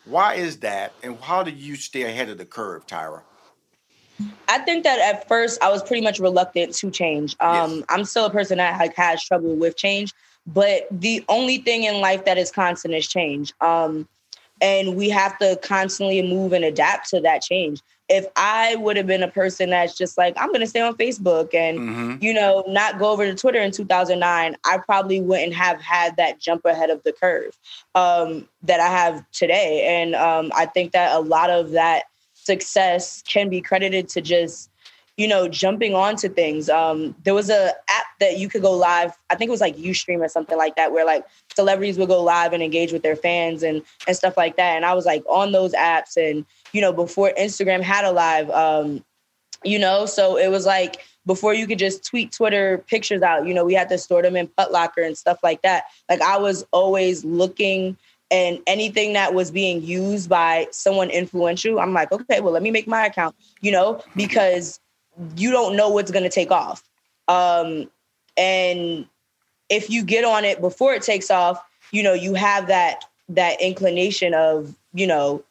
Why 0.07 0.35
is 0.35 0.59
that, 0.61 0.93
and 1.03 1.19
how 1.21 1.43
do 1.43 1.51
you 1.51 1.77
stay 1.77 2.03
ahead 2.03 2.29
of 2.31 2.39
the 2.39 2.45
curve, 2.47 2.87
Tyra? 2.87 3.23
I 4.49 4.59
think 4.59 4.85
that 4.85 4.99
at 4.99 5.29
first 5.29 5.63
I 5.63 5.69
was 5.69 5.83
pretty 5.83 6.03
much 6.03 6.19
reluctant 6.21 6.75
to 6.77 6.91
change. 6.91 7.37
Um, 7.41 7.77
yes. 7.77 7.85
I'm 7.91 8.05
still 8.05 8.25
a 8.25 8.31
person 8.31 8.59
that 8.59 8.79
like 8.79 8.95
has 8.95 9.23
trouble 9.23 9.55
with 9.57 9.77
change, 9.77 10.15
but 10.47 10.87
the 10.91 11.25
only 11.29 11.59
thing 11.59 11.85
in 11.85 12.01
life 12.01 12.25
that 12.25 12.39
is 12.39 12.51
constant 12.51 12.95
is 12.95 13.07
change. 13.07 13.53
Um, 13.61 14.09
and 14.61 14.97
we 14.97 15.11
have 15.11 15.39
to 15.39 15.59
constantly 15.63 16.23
move 16.23 16.53
and 16.53 16.65
adapt 16.65 17.11
to 17.11 17.21
that 17.21 17.43
change. 17.43 17.83
If 18.09 18.27
I 18.37 18.77
would 18.77 18.97
have 18.97 19.07
been 19.07 19.23
a 19.23 19.31
person 19.31 19.71
that's 19.71 19.97
just 19.97 20.17
like, 20.17 20.35
I'm 20.39 20.49
going 20.49 20.61
to 20.61 20.67
stay 20.67 20.81
on 20.81 20.95
Facebook 20.95 21.53
and, 21.53 21.79
mm-hmm. 21.79 22.25
you 22.25 22.33
know, 22.33 22.65
not 22.69 22.99
go 22.99 23.11
over 23.11 23.27
to 23.27 23.35
Twitter 23.35 23.61
in 23.61 23.73
2009, 23.73 24.57
I 24.65 24.79
probably 24.79 25.21
wouldn't 25.21 25.55
have 25.55 25.81
had 25.81 26.17
that 26.17 26.39
jump 26.39 26.65
ahead 26.65 26.89
of 26.89 27.03
the 27.03 27.13
curve 27.13 27.59
um, 27.97 28.49
that 28.63 28.79
I 28.79 28.87
have 28.87 29.29
today. 29.33 29.85
And 30.01 30.15
um, 30.15 30.53
I 30.55 30.67
think 30.67 30.93
that 30.93 31.17
a 31.17 31.21
lot 31.21 31.51
of 31.51 31.73
that 31.73 32.05
success 32.35 33.23
can 33.27 33.49
be 33.49 33.61
credited 33.61 34.09
to 34.11 34.21
just 34.21 34.71
you 35.17 35.27
know 35.27 35.49
jumping 35.49 35.95
onto 35.95 36.29
things. 36.29 36.69
Um 36.69 37.15
there 37.25 37.35
was 37.35 37.51
a 37.51 37.73
app 37.89 38.07
that 38.21 38.39
you 38.39 38.49
could 38.49 38.63
go 38.63 38.73
live. 38.73 39.13
I 39.31 39.35
think 39.35 39.49
it 39.49 39.53
was 39.53 39.61
like 39.61 39.77
ustream 39.77 40.21
or 40.21 40.29
something 40.29 40.57
like 40.57 40.77
that 40.77 40.93
where 40.93 41.05
like 41.05 41.25
celebrities 41.55 41.99
would 41.99 42.09
go 42.09 42.23
live 42.23 42.53
and 42.53 42.63
engage 42.63 42.93
with 42.93 43.03
their 43.03 43.17
fans 43.17 43.63
and 43.63 43.83
and 44.07 44.17
stuff 44.17 44.37
like 44.37 44.57
that. 44.57 44.77
And 44.77 44.85
i 44.85 44.95
was 44.95 45.07
like 45.07 45.25
on 45.29 45.53
those 45.53 45.73
apps 45.73 46.17
and 46.17 46.45
you 46.73 46.81
know 46.81 46.93
before 46.93 47.33
instagram 47.39 47.83
had 47.83 48.05
a 48.05 48.13
live 48.13 48.51
um 48.51 49.05
you 49.65 49.79
know 49.79 50.07
so 50.07 50.37
it 50.37 50.49
was 50.49 50.67
like 50.67 51.05
before 51.25 51.55
you 51.55 51.67
could 51.67 51.79
just 51.79 52.05
tweet 52.05 52.33
twitter 52.33 52.79
pictures 52.87 53.23
out 53.23 53.47
you 53.47 53.55
know 53.55 53.65
we 53.65 53.75
had 53.75 53.89
to 53.89 53.99
store 53.99 54.23
them 54.23 54.37
in 54.37 54.49
Putlocker 54.49 55.05
and 55.05 55.17
stuff 55.17 55.39
like 55.43 55.63
that. 55.63 55.85
Like 56.09 56.21
i 56.21 56.37
was 56.37 56.67
always 56.73 57.25
looking 57.25 57.97
and 58.31 58.59
anything 58.67 59.13
that 59.13 59.35
was 59.35 59.51
being 59.51 59.83
used 59.83 60.29
by 60.29 60.67
someone 60.73 61.11
influential, 61.11 61.79
I'm 61.79 61.93
like, 61.93 62.11
okay, 62.11 62.41
well, 62.41 62.53
let 62.53 62.63
me 62.63 62.73
make 62.73 62.89
my 62.89 63.07
account, 63.07 63.37
you 63.61 63.71
know, 63.71 64.03
because 64.17 64.81
you 65.37 65.51
don't 65.51 65.77
know 65.77 65.89
what's 65.89 66.11
going 66.11 66.25
to 66.25 66.31
take 66.31 66.51
off. 66.51 66.83
Um, 67.29 67.91
and 68.37 69.07
if 69.69 69.91
you 69.91 70.05
get 70.05 70.25
on 70.25 70.45
it 70.45 70.61
before 70.61 70.95
it 70.95 71.03
takes 71.03 71.31
off, 71.31 71.63
you 71.91 72.03
know, 72.03 72.13
you 72.13 72.35
have 72.35 72.67
that 72.69 73.05
that 73.29 73.61
inclination 73.61 74.35
of, 74.35 74.75
you 74.95 75.07
know, 75.07 75.43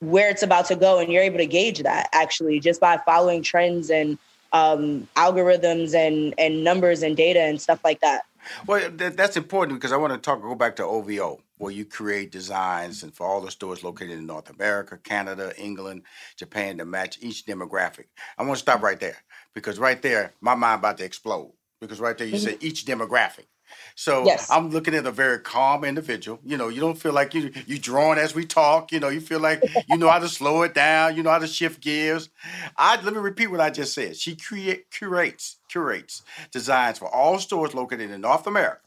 where 0.00 0.28
it's 0.28 0.42
about 0.42 0.66
to 0.66 0.76
go, 0.76 0.98
and 0.98 1.10
you're 1.10 1.22
able 1.22 1.38
to 1.38 1.46
gauge 1.46 1.82
that 1.82 2.08
actually 2.12 2.60
just 2.60 2.80
by 2.80 2.98
following 2.98 3.42
trends 3.42 3.90
and 3.90 4.18
um, 4.52 5.08
algorithms 5.16 5.94
and 5.94 6.34
and 6.38 6.64
numbers 6.64 7.02
and 7.02 7.16
data 7.16 7.40
and 7.40 7.60
stuff 7.60 7.82
like 7.84 8.00
that. 8.00 8.24
Well, 8.66 8.90
that's 8.90 9.36
important 9.36 9.78
because 9.78 9.92
I 9.92 9.96
want 9.96 10.12
to 10.12 10.18
talk. 10.18 10.42
Go 10.42 10.54
back 10.54 10.76
to 10.76 10.84
OVO 10.84 11.40
where 11.58 11.72
you 11.72 11.84
create 11.84 12.30
designs 12.30 13.02
and 13.02 13.14
for 13.14 13.26
all 13.26 13.40
the 13.40 13.50
stores 13.50 13.82
located 13.82 14.10
in 14.10 14.26
North 14.26 14.50
America, 14.50 14.98
Canada, 15.02 15.52
England, 15.56 16.02
Japan 16.36 16.78
to 16.78 16.84
match 16.84 17.18
each 17.20 17.46
demographic. 17.46 18.06
I 18.38 18.42
want 18.42 18.54
to 18.54 18.62
stop 18.62 18.82
right 18.82 19.00
there 19.00 19.16
because 19.54 19.78
right 19.78 20.00
there, 20.00 20.34
my 20.40 20.54
mind 20.54 20.80
about 20.80 20.98
to 20.98 21.04
explode 21.04 21.52
because 21.80 22.00
right 22.00 22.16
there 22.16 22.26
you 22.26 22.34
mm-hmm. 22.34 22.44
say 22.44 22.58
each 22.60 22.84
demographic. 22.84 23.46
So 23.94 24.24
yes. 24.24 24.50
I'm 24.50 24.70
looking 24.70 24.94
at 24.94 25.06
a 25.06 25.10
very 25.10 25.40
calm 25.40 25.84
individual. 25.84 26.38
You 26.44 26.56
know, 26.56 26.68
you 26.68 26.80
don't 26.80 26.98
feel 26.98 27.12
like 27.12 27.34
you 27.34 27.52
you 27.66 27.78
drawing 27.78 28.18
as 28.18 28.34
we 28.34 28.44
talk. 28.44 28.92
You 28.92 29.00
know, 29.00 29.08
you 29.08 29.20
feel 29.20 29.40
like 29.40 29.62
you 29.88 29.96
know 29.96 30.08
how 30.08 30.18
to 30.18 30.28
slow 30.28 30.62
it 30.62 30.74
down. 30.74 31.16
You 31.16 31.22
know 31.22 31.30
how 31.30 31.38
to 31.38 31.46
shift 31.46 31.80
gears. 31.80 32.28
I 32.76 33.00
let 33.02 33.12
me 33.12 33.20
repeat 33.20 33.48
what 33.48 33.60
I 33.60 33.70
just 33.70 33.94
said. 33.94 34.16
She 34.16 34.36
create 34.36 34.90
curates 34.90 35.56
curates 35.68 36.22
designs 36.52 36.98
for 36.98 37.12
all 37.12 37.38
stores 37.38 37.74
located 37.74 38.10
in 38.10 38.20
North 38.20 38.46
America, 38.46 38.80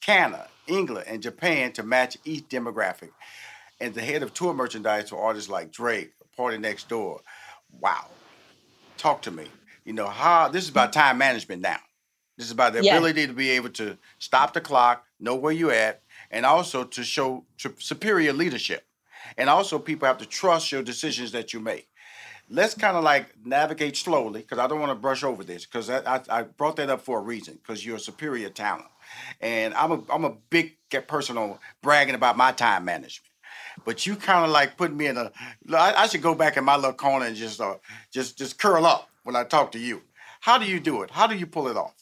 Canada, 0.00 0.48
England, 0.66 1.06
and 1.08 1.22
Japan 1.22 1.72
to 1.72 1.82
match 1.82 2.16
each 2.24 2.48
demographic. 2.48 3.10
And 3.80 3.94
the 3.94 4.02
head 4.02 4.22
of 4.22 4.34
tour 4.34 4.52
merchandise 4.54 5.10
for 5.10 5.16
artists 5.22 5.50
like 5.50 5.72
Drake, 5.72 6.12
Party 6.36 6.58
Next 6.58 6.88
Door. 6.88 7.20
Wow. 7.80 8.06
Talk 8.98 9.22
to 9.22 9.30
me. 9.30 9.46
You 9.84 9.92
know, 9.92 10.06
how 10.08 10.48
this 10.48 10.64
is 10.64 10.70
about 10.70 10.92
mm-hmm. 10.92 11.00
time 11.00 11.18
management 11.18 11.62
now. 11.62 11.78
This 12.36 12.46
is 12.46 12.52
about 12.52 12.72
the 12.72 12.82
Yes. 12.82 12.96
ability 12.96 13.26
to 13.26 13.32
be 13.32 13.50
able 13.50 13.70
to 13.70 13.98
stop 14.18 14.54
the 14.54 14.60
clock, 14.60 15.04
know 15.18 15.34
where 15.34 15.52
you're 15.52 15.72
at, 15.72 16.02
and 16.30 16.46
also 16.46 16.84
to 16.84 17.04
show 17.04 17.44
su- 17.58 17.74
superior 17.78 18.32
leadership. 18.32 18.86
And 19.36 19.50
also, 19.50 19.78
people 19.78 20.08
have 20.08 20.18
to 20.18 20.26
trust 20.26 20.72
your 20.72 20.82
decisions 20.82 21.32
that 21.32 21.52
you 21.52 21.60
make. 21.60 21.88
Let's 22.48 22.74
kind 22.74 22.96
of 22.96 23.04
like 23.04 23.34
navigate 23.44 23.96
slowly 23.96 24.40
because 24.40 24.58
I 24.58 24.66
don't 24.66 24.80
want 24.80 24.90
to 24.90 24.96
brush 24.96 25.22
over 25.22 25.44
this 25.44 25.66
because 25.66 25.88
I, 25.88 26.16
I, 26.16 26.20
I 26.30 26.42
brought 26.42 26.76
that 26.76 26.90
up 26.90 27.02
for 27.02 27.18
a 27.18 27.22
reason 27.22 27.54
because 27.54 27.84
you're 27.86 27.96
a 27.96 28.00
superior 28.00 28.48
talent. 28.48 28.88
And 29.40 29.74
I'm 29.74 29.92
a, 29.92 30.02
I'm 30.12 30.24
a 30.24 30.36
big 30.50 30.76
person 31.06 31.38
on 31.38 31.58
bragging 31.82 32.14
about 32.14 32.36
my 32.36 32.52
time 32.52 32.84
management. 32.84 33.30
But 33.84 34.06
you 34.06 34.16
kind 34.16 34.44
of 34.44 34.50
like 34.50 34.76
put 34.76 34.92
me 34.92 35.06
in 35.06 35.16
a. 35.16 35.32
I, 35.72 35.94
I 35.96 36.06
should 36.06 36.22
go 36.22 36.34
back 36.34 36.56
in 36.56 36.64
my 36.64 36.76
little 36.76 36.92
corner 36.92 37.26
and 37.26 37.36
just 37.36 37.60
uh, 37.60 37.76
just 38.12 38.36
just 38.36 38.58
curl 38.58 38.84
up 38.84 39.08
when 39.24 39.36
I 39.36 39.44
talk 39.44 39.72
to 39.72 39.78
you. 39.78 40.02
How 40.40 40.58
do 40.58 40.66
you 40.66 40.80
do 40.80 41.02
it? 41.02 41.10
How 41.10 41.26
do 41.26 41.36
you 41.36 41.46
pull 41.46 41.68
it 41.68 41.76
off? 41.76 41.94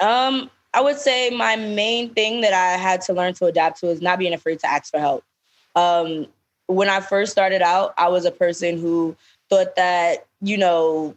Um, 0.00 0.50
I 0.74 0.80
would 0.80 0.98
say 0.98 1.30
my 1.30 1.56
main 1.56 2.12
thing 2.14 2.40
that 2.42 2.52
I 2.52 2.76
had 2.76 3.00
to 3.02 3.12
learn 3.12 3.34
to 3.34 3.46
adapt 3.46 3.80
to 3.80 3.88
is 3.88 4.02
not 4.02 4.18
being 4.18 4.34
afraid 4.34 4.60
to 4.60 4.70
ask 4.70 4.90
for 4.90 5.00
help. 5.00 5.24
Um, 5.74 6.26
when 6.66 6.88
I 6.88 7.00
first 7.00 7.32
started 7.32 7.62
out, 7.62 7.94
I 7.96 8.08
was 8.08 8.24
a 8.24 8.30
person 8.30 8.78
who 8.78 9.16
thought 9.48 9.74
that, 9.76 10.26
you 10.40 10.58
know, 10.58 11.16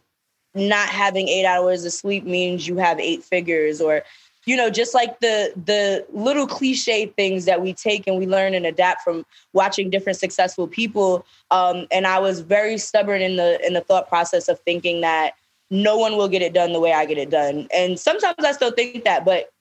not 0.54 0.90
having 0.90 1.28
eight 1.28 1.46
hours 1.46 1.86
of 1.86 1.94
sleep 1.94 2.24
means 2.24 2.68
you 2.68 2.78
have 2.78 3.00
eight 3.00 3.24
figures 3.24 3.82
or 3.82 4.04
you 4.46 4.56
know 4.56 4.70
just 4.70 4.94
like 4.94 5.20
the 5.20 5.54
the 5.66 6.06
little 6.12 6.48
cliche 6.48 7.08
things 7.18 7.46
that 7.46 7.62
we 7.62 7.74
take 7.74 8.08
and 8.08 8.18
we 8.18 8.26
learn 8.26 8.54
and 8.54 8.66
adapt 8.66 9.02
from 9.02 9.26
watching 9.54 9.90
different 9.90 10.18
successful 10.18 10.68
people. 10.68 11.26
Um, 11.52 11.88
and 11.92 12.08
i 12.08 12.20
was 12.20 12.40
very 12.42 12.78
stubborn 12.78 13.22
in 13.22 13.36
the 13.36 13.66
in 13.66 13.74
the 13.74 13.82
thought 13.82 14.08
process 14.08 14.48
of 14.48 14.60
thinking 14.62 15.02
that 15.02 15.34
no 15.70 15.98
one 15.98 16.18
will 16.18 16.28
get 16.28 16.42
it 16.42 16.54
done 16.54 16.74
the 16.74 16.80
way 16.80 16.94
i 16.94 17.06
get 17.06 17.18
it 17.18 17.30
done. 17.30 17.68
And 17.74 18.00
sometimes 18.00 18.36
i 18.40 18.52
still 18.52 18.72
think 18.72 19.04
that 19.04 19.26
but 19.26 19.52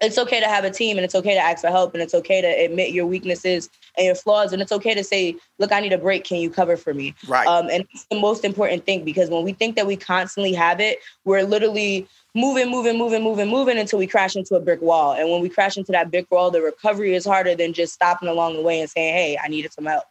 it's 0.00 0.18
okay 0.18 0.40
to 0.40 0.46
have 0.46 0.64
a 0.64 0.70
team 0.70 0.96
and 0.96 1.04
it's 1.04 1.14
okay 1.14 1.34
to 1.34 1.40
ask 1.40 1.60
for 1.60 1.68
help 1.68 1.94
and 1.94 2.02
it's 2.02 2.14
okay 2.14 2.40
to 2.40 2.46
admit 2.46 2.90
your 2.92 3.06
weaknesses 3.06 3.70
and 3.96 4.06
your 4.06 4.14
flaws 4.14 4.52
and 4.52 4.60
it's 4.60 4.72
okay 4.72 4.94
to 4.94 5.04
say 5.04 5.36
look 5.58 5.72
i 5.72 5.80
need 5.80 5.92
a 5.92 5.98
break 5.98 6.24
can 6.24 6.38
you 6.38 6.50
cover 6.50 6.76
for 6.76 6.92
me 6.92 7.14
Right. 7.28 7.46
um, 7.46 7.68
and 7.70 7.86
it's 7.92 8.04
the 8.10 8.18
most 8.18 8.44
important 8.44 8.84
thing 8.84 9.04
because 9.04 9.30
when 9.30 9.44
we 9.44 9.52
think 9.52 9.76
that 9.76 9.86
we 9.86 9.96
constantly 9.96 10.52
have 10.52 10.80
it 10.80 10.98
we're 11.24 11.44
literally 11.44 12.06
moving 12.34 12.70
moving 12.70 12.98
moving 12.98 13.22
moving 13.22 13.48
moving 13.48 13.78
until 13.78 13.98
we 13.98 14.06
crash 14.06 14.36
into 14.36 14.54
a 14.56 14.60
brick 14.60 14.82
wall 14.82 15.12
and 15.14 15.30
when 15.30 15.40
we 15.40 15.48
crash 15.48 15.76
into 15.76 15.92
that 15.92 16.10
brick 16.10 16.30
wall 16.30 16.50
the 16.50 16.60
recovery 16.60 17.14
is 17.14 17.24
harder 17.24 17.54
than 17.54 17.72
just 17.72 17.92
stopping 17.94 18.28
along 18.28 18.54
the 18.54 18.62
way 18.62 18.80
and 18.80 18.90
saying 18.90 19.14
hey 19.14 19.38
i 19.42 19.48
needed 19.48 19.72
some 19.72 19.86
help 19.86 20.04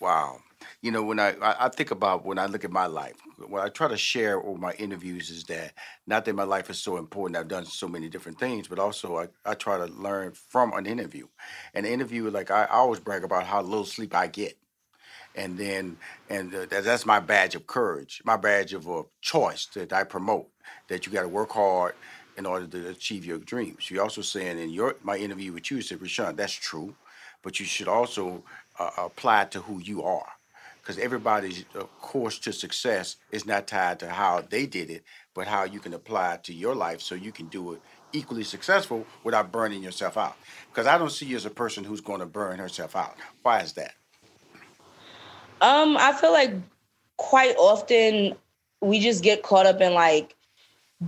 Wow. 0.00 0.40
You 0.84 0.92
know, 0.92 1.02
when 1.02 1.18
I, 1.18 1.30
I 1.40 1.66
I 1.66 1.70
think 1.70 1.92
about 1.92 2.26
when 2.26 2.38
I 2.38 2.46
look 2.46 2.64
at 2.64 2.70
my 2.70 2.86
life, 2.86 3.16
what 3.48 3.64
I 3.64 3.70
try 3.70 3.88
to 3.88 3.96
share 3.96 4.38
with 4.38 4.60
my 4.60 4.74
interviews 4.74 5.30
is 5.30 5.44
that 5.46 5.72
not 6.06 6.26
that 6.26 6.34
my 6.36 6.44
life 6.44 6.70
is 6.70 6.78
so 6.78 6.98
important, 6.98 7.38
I've 7.38 7.48
done 7.48 7.66
so 7.66 7.88
many 7.88 8.10
different 8.10 8.38
things, 8.38 8.68
but 8.68 8.78
also 8.78 9.18
I, 9.18 9.28
I 9.46 9.54
try 9.54 9.78
to 9.78 9.86
learn 9.86 10.34
from 10.34 10.74
an 10.74 10.86
interview. 10.86 11.28
An 11.74 11.86
interview, 11.86 12.30
like 12.30 12.50
I, 12.52 12.64
I 12.66 12.76
always 12.76 13.00
brag 13.00 13.24
about 13.24 13.46
how 13.46 13.62
little 13.62 13.86
sleep 13.86 14.14
I 14.14 14.28
get. 14.28 14.58
And 15.36 15.58
then, 15.58 15.98
and 16.30 16.54
uh, 16.54 16.66
that's 16.70 17.06
my 17.06 17.20
badge 17.20 17.56
of 17.56 17.66
courage, 17.66 18.22
my 18.26 18.36
badge 18.38 18.74
of 18.74 18.88
uh, 18.90 19.04
choice 19.22 19.66
that 19.74 19.92
I 19.92 20.04
promote, 20.04 20.48
that 20.88 21.06
you 21.06 21.12
got 21.12 21.22
to 21.22 21.28
work 21.28 21.52
hard 21.52 21.96
in 22.38 22.46
order 22.46 22.66
to 22.68 22.90
achieve 22.90 23.26
your 23.26 23.38
dreams. 23.38 23.90
You're 23.90 24.04
also 24.04 24.22
saying 24.22 24.58
in 24.60 24.70
your 24.70 24.96
my 25.02 25.16
interview 25.18 25.54
with 25.54 25.70
you, 25.70 25.78
you 25.78 25.84
said, 25.84 26.02
Rushion, 26.02 26.36
that's 26.36 26.54
true, 26.54 26.96
but 27.42 27.60
you 27.60 27.66
should 27.66 27.88
also 27.88 28.44
uh, 28.78 28.90
apply 28.98 29.46
to 29.46 29.62
who 29.62 29.80
you 29.80 30.04
are 30.04 30.33
because 30.84 30.98
everybody's 30.98 31.64
course 32.02 32.38
to 32.38 32.52
success 32.52 33.16
is 33.32 33.46
not 33.46 33.66
tied 33.66 33.98
to 33.98 34.10
how 34.10 34.42
they 34.50 34.66
did 34.66 34.90
it, 34.90 35.02
but 35.32 35.46
how 35.46 35.64
you 35.64 35.80
can 35.80 35.94
apply 35.94 36.34
it 36.34 36.44
to 36.44 36.52
your 36.52 36.74
life 36.74 37.00
so 37.00 37.14
you 37.14 37.32
can 37.32 37.46
do 37.46 37.72
it 37.72 37.80
equally 38.12 38.44
successful 38.44 39.06
without 39.24 39.50
burning 39.50 39.82
yourself 39.82 40.18
out. 40.18 40.36
Because 40.68 40.86
I 40.86 40.98
don't 40.98 41.10
see 41.10 41.24
you 41.24 41.36
as 41.36 41.46
a 41.46 41.50
person 41.50 41.84
who's 41.84 42.02
going 42.02 42.20
to 42.20 42.26
burn 42.26 42.58
herself 42.58 42.94
out. 42.96 43.16
Why 43.42 43.60
is 43.60 43.72
that? 43.72 43.94
Um, 45.62 45.96
I 45.96 46.12
feel 46.12 46.32
like 46.32 46.52
quite 47.16 47.56
often 47.56 48.36
we 48.82 49.00
just 49.00 49.24
get 49.24 49.42
caught 49.42 49.64
up 49.64 49.80
in 49.80 49.94
like 49.94 50.33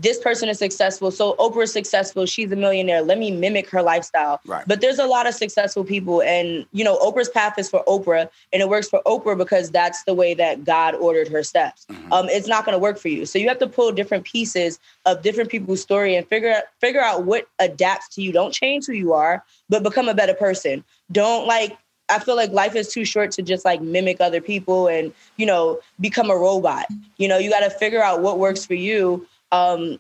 this 0.01 0.19
person 0.19 0.49
is 0.49 0.59
successful. 0.59 1.11
So 1.11 1.35
Oprah's 1.37 1.73
successful. 1.73 2.27
She's 2.27 2.53
a 2.53 2.57
millionaire. 2.57 3.03
Let 3.03 3.19
me 3.19 3.31
mimic 3.31 3.69
her 3.71 3.83
lifestyle. 3.83 4.41
Right. 4.47 4.65
But 4.67 4.81
there's 4.81 4.99
a 4.99 5.07
lot 5.07 5.27
of 5.27 5.35
successful 5.35 5.85
people. 5.85 6.23
And, 6.23 6.67
you 6.73 6.85
know, 6.85 6.99
Oprah's 6.99 7.29
path 7.29 7.59
is 7.59 7.69
for 7.69 7.83
Oprah 7.87 8.29
and 8.53 8.63
it 8.63 8.69
works 8.69 8.89
for 8.89 9.01
Oprah 9.07 9.37
because 9.37 9.71
that's 9.71 10.05
the 10.05 10.15
way 10.15 10.35
that 10.35 10.65
God 10.65 10.95
ordered 10.95 11.29
her 11.29 11.43
steps. 11.43 11.87
Mhm. 11.91 12.13
Um, 12.13 12.29
it's 12.29 12.49
not 12.49 12.65
going 12.65 12.75
to 12.75 12.79
work 12.79 12.99
for 12.99 13.09
you. 13.09 13.27
So 13.27 13.39
you 13.39 13.49
have 13.49 13.59
to 13.59 13.67
pull 13.67 13.93
different 13.93 14.25
pieces 14.25 14.79
of 15.07 15.23
different 15.23 15.51
people's 15.51 15.81
story 15.81 16.15
and 16.15 16.27
figure 16.29 16.53
out, 16.53 16.65
figure 16.81 17.03
out 17.03 17.25
what 17.25 17.47
adapts 17.59 18.09
to 18.17 18.23
you. 18.23 18.33
Don't 18.33 18.53
change 18.53 18.87
who 18.87 18.93
you 18.93 19.13
are, 19.13 19.45
but 19.69 19.83
become 19.83 20.09
a 20.09 20.15
better 20.15 20.35
person. 20.35 20.85
Don't 21.11 21.47
like, 21.47 21.77
I 22.09 22.19
feel 22.21 22.37
like 22.37 22.53
life 22.53 22.77
is 22.77 22.89
too 22.89 23.05
short 23.05 23.33
to 23.33 23.43
just 23.43 23.65
like 23.65 23.81
mimic 23.81 24.21
other 24.21 24.41
people 24.41 24.87
and, 24.87 25.13
you 25.37 25.47
know, 25.47 25.81
become 26.01 26.31
a 26.31 26.37
robot. 26.37 26.87
You 27.17 27.29
know, 27.29 27.39
you 27.39 27.51
got 27.51 27.61
to 27.61 27.71
figure 27.71 28.03
out 28.03 28.21
what 28.21 28.39
works 28.39 28.65
for 28.65 28.75
you 28.75 29.27
um, 29.57 29.99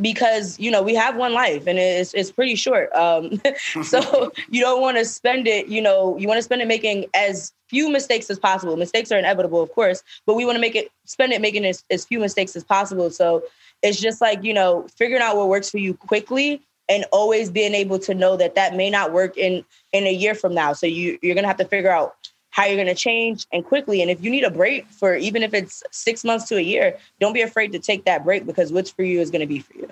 because 0.00 0.58
you 0.60 0.70
know 0.70 0.82
we 0.82 0.94
have 0.94 1.16
one 1.16 1.32
life 1.32 1.66
and 1.66 1.78
it's 1.78 2.14
it's 2.14 2.30
pretty 2.30 2.54
short. 2.54 2.92
Um, 2.94 3.40
so 3.82 4.32
you 4.50 4.60
don't 4.60 4.80
want 4.80 4.96
to 4.98 5.04
spend 5.04 5.46
it. 5.46 5.68
You 5.68 5.82
know, 5.82 6.16
you 6.16 6.28
want 6.28 6.38
to 6.38 6.42
spend 6.42 6.62
it 6.62 6.68
making 6.68 7.06
as 7.14 7.52
few 7.68 7.90
mistakes 7.90 8.30
as 8.30 8.38
possible. 8.38 8.76
Mistakes 8.76 9.10
are 9.12 9.18
inevitable, 9.18 9.62
of 9.62 9.72
course, 9.72 10.02
but 10.26 10.34
we 10.34 10.44
want 10.44 10.56
to 10.56 10.60
make 10.60 10.76
it 10.76 10.90
spend 11.06 11.32
it 11.32 11.40
making 11.40 11.64
as, 11.64 11.84
as 11.90 12.04
few 12.04 12.20
mistakes 12.20 12.54
as 12.56 12.64
possible. 12.64 13.10
So 13.10 13.42
it's 13.82 14.00
just 14.00 14.20
like 14.20 14.44
you 14.44 14.54
know 14.54 14.86
figuring 14.96 15.22
out 15.22 15.36
what 15.36 15.48
works 15.48 15.70
for 15.70 15.78
you 15.78 15.94
quickly 15.94 16.62
and 16.88 17.04
always 17.12 17.50
being 17.50 17.74
able 17.74 18.00
to 18.00 18.14
know 18.14 18.36
that 18.36 18.56
that 18.56 18.74
may 18.74 18.90
not 18.90 19.12
work 19.12 19.36
in 19.36 19.64
in 19.92 20.04
a 20.04 20.12
year 20.12 20.34
from 20.34 20.54
now. 20.54 20.72
So 20.72 20.86
you 20.86 21.18
you're 21.22 21.34
gonna 21.34 21.48
have 21.48 21.56
to 21.58 21.64
figure 21.64 21.90
out 21.90 22.14
how 22.50 22.64
you're 22.66 22.76
going 22.76 22.86
to 22.88 22.94
change 22.94 23.46
and 23.52 23.64
quickly. 23.64 24.02
And 24.02 24.10
if 24.10 24.22
you 24.22 24.30
need 24.30 24.44
a 24.44 24.50
break 24.50 24.88
for 24.88 25.14
even 25.14 25.42
if 25.42 25.54
it's 25.54 25.82
six 25.90 26.24
months 26.24 26.46
to 26.48 26.56
a 26.56 26.60
year, 26.60 26.96
don't 27.20 27.32
be 27.32 27.42
afraid 27.42 27.72
to 27.72 27.78
take 27.78 28.04
that 28.04 28.24
break 28.24 28.44
because 28.46 28.72
what's 28.72 28.90
for 28.90 29.02
you 29.04 29.20
is 29.20 29.30
going 29.30 29.40
to 29.40 29.46
be 29.46 29.60
for 29.60 29.74
you. 29.74 29.88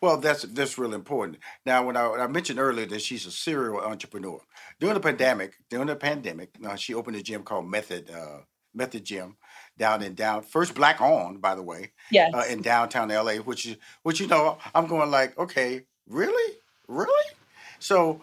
Well, 0.00 0.18
that's 0.18 0.42
that's 0.42 0.76
really 0.78 0.94
important. 0.94 1.38
Now, 1.64 1.86
when 1.86 1.96
I, 1.96 2.08
when 2.08 2.20
I 2.20 2.26
mentioned 2.26 2.58
earlier 2.58 2.86
that 2.86 3.00
she's 3.02 3.24
a 3.26 3.30
serial 3.30 3.80
entrepreneur 3.80 4.40
during 4.78 4.94
the 4.94 5.00
pandemic, 5.00 5.54
during 5.70 5.86
the 5.86 5.96
pandemic, 5.96 6.50
uh, 6.66 6.76
she 6.76 6.92
opened 6.94 7.16
a 7.16 7.22
gym 7.22 7.42
called 7.42 7.66
Method 7.66 8.10
uh, 8.10 8.38
Method 8.74 9.04
Gym 9.04 9.36
down 9.78 10.02
in 10.02 10.14
down 10.14 10.42
first 10.42 10.74
black 10.74 11.00
owned, 11.00 11.40
by 11.40 11.54
the 11.54 11.62
way, 11.62 11.92
Yes. 12.10 12.32
uh, 12.34 12.44
in 12.48 12.60
downtown 12.62 13.08
LA. 13.08 13.36
Which 13.36 13.64
is 13.66 13.76
which 14.02 14.20
you 14.20 14.26
know, 14.26 14.58
I'm 14.74 14.86
going 14.86 15.10
like, 15.10 15.38
okay, 15.38 15.84
really, 16.06 16.56
really. 16.88 17.30
So, 17.78 18.20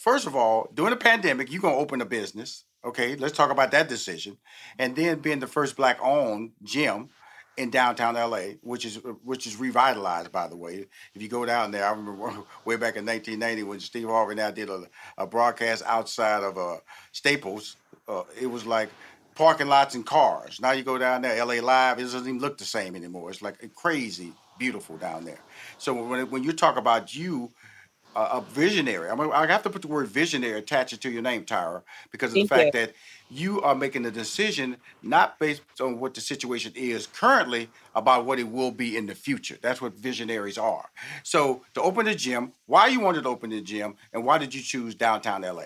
first 0.00 0.26
of 0.26 0.36
all, 0.36 0.68
during 0.74 0.90
the 0.90 0.96
pandemic, 0.96 1.50
you're 1.50 1.62
gonna 1.62 1.76
open 1.76 2.00
a 2.02 2.06
business. 2.06 2.64
Okay, 2.84 3.14
let's 3.16 3.36
talk 3.36 3.50
about 3.50 3.70
that 3.70 3.88
decision, 3.88 4.38
and 4.78 4.96
then 4.96 5.20
being 5.20 5.38
the 5.38 5.46
first 5.46 5.76
black 5.76 5.98
owned 6.02 6.50
gym 6.64 7.10
in 7.56 7.70
downtown 7.70 8.14
LA, 8.14 8.54
which 8.62 8.84
is 8.84 8.96
which 9.22 9.46
is 9.46 9.56
revitalized, 9.56 10.32
by 10.32 10.48
the 10.48 10.56
way. 10.56 10.86
If 11.14 11.22
you 11.22 11.28
go 11.28 11.44
down 11.44 11.70
there, 11.70 11.86
I 11.86 11.90
remember 11.90 12.12
way 12.64 12.76
back 12.76 12.96
in 12.96 13.06
1990 13.06 13.62
when 13.64 13.80
Steve 13.80 14.08
Harvey 14.08 14.32
and 14.32 14.40
I 14.40 14.50
did 14.50 14.68
a, 14.68 14.84
a 15.18 15.26
broadcast 15.26 15.82
outside 15.86 16.42
of 16.42 16.58
uh, 16.58 16.78
Staples. 17.12 17.76
Uh, 18.08 18.24
it 18.40 18.46
was 18.46 18.66
like 18.66 18.88
parking 19.34 19.68
lots 19.68 19.94
and 19.94 20.04
cars. 20.04 20.60
Now 20.60 20.72
you 20.72 20.82
go 20.82 20.98
down 20.98 21.22
there, 21.22 21.44
LA 21.44 21.54
Live, 21.62 21.98
it 21.98 22.02
doesn't 22.02 22.26
even 22.26 22.40
look 22.40 22.58
the 22.58 22.64
same 22.64 22.96
anymore. 22.96 23.30
It's 23.30 23.42
like 23.42 23.58
crazy 23.74 24.32
beautiful 24.58 24.96
down 24.96 25.24
there. 25.24 25.40
So 25.78 25.94
when 25.94 26.30
when 26.30 26.42
you 26.42 26.52
talk 26.52 26.76
about 26.76 27.14
you. 27.14 27.50
Uh, 28.14 28.28
a 28.32 28.52
visionary. 28.52 29.08
I'm, 29.08 29.18
I 29.32 29.46
have 29.46 29.62
to 29.62 29.70
put 29.70 29.80
the 29.80 29.88
word 29.88 30.06
visionary 30.06 30.58
attached 30.58 31.00
to 31.00 31.10
your 31.10 31.22
name, 31.22 31.44
Tyra, 31.46 31.82
because 32.10 32.32
of 32.32 32.34
the 32.34 32.46
fact 32.46 32.66
you. 32.66 32.72
that 32.72 32.92
you 33.30 33.62
are 33.62 33.74
making 33.74 34.04
a 34.04 34.10
decision 34.10 34.76
not 35.02 35.38
based 35.38 35.62
on 35.80 35.98
what 35.98 36.12
the 36.12 36.20
situation 36.20 36.72
is 36.74 37.06
currently 37.06 37.70
about 37.94 38.26
what 38.26 38.38
it 38.38 38.48
will 38.48 38.70
be 38.70 38.98
in 38.98 39.06
the 39.06 39.14
future. 39.14 39.56
That's 39.62 39.80
what 39.80 39.94
visionaries 39.94 40.58
are. 40.58 40.90
So 41.22 41.64
to 41.72 41.80
open 41.80 42.04
the 42.04 42.14
gym, 42.14 42.52
why 42.66 42.88
you 42.88 43.00
wanted 43.00 43.22
to 43.22 43.30
open 43.30 43.48
the 43.48 43.62
gym, 43.62 43.94
and 44.12 44.26
why 44.26 44.36
did 44.36 44.54
you 44.54 44.60
choose 44.60 44.94
downtown 44.94 45.40
LA? 45.40 45.64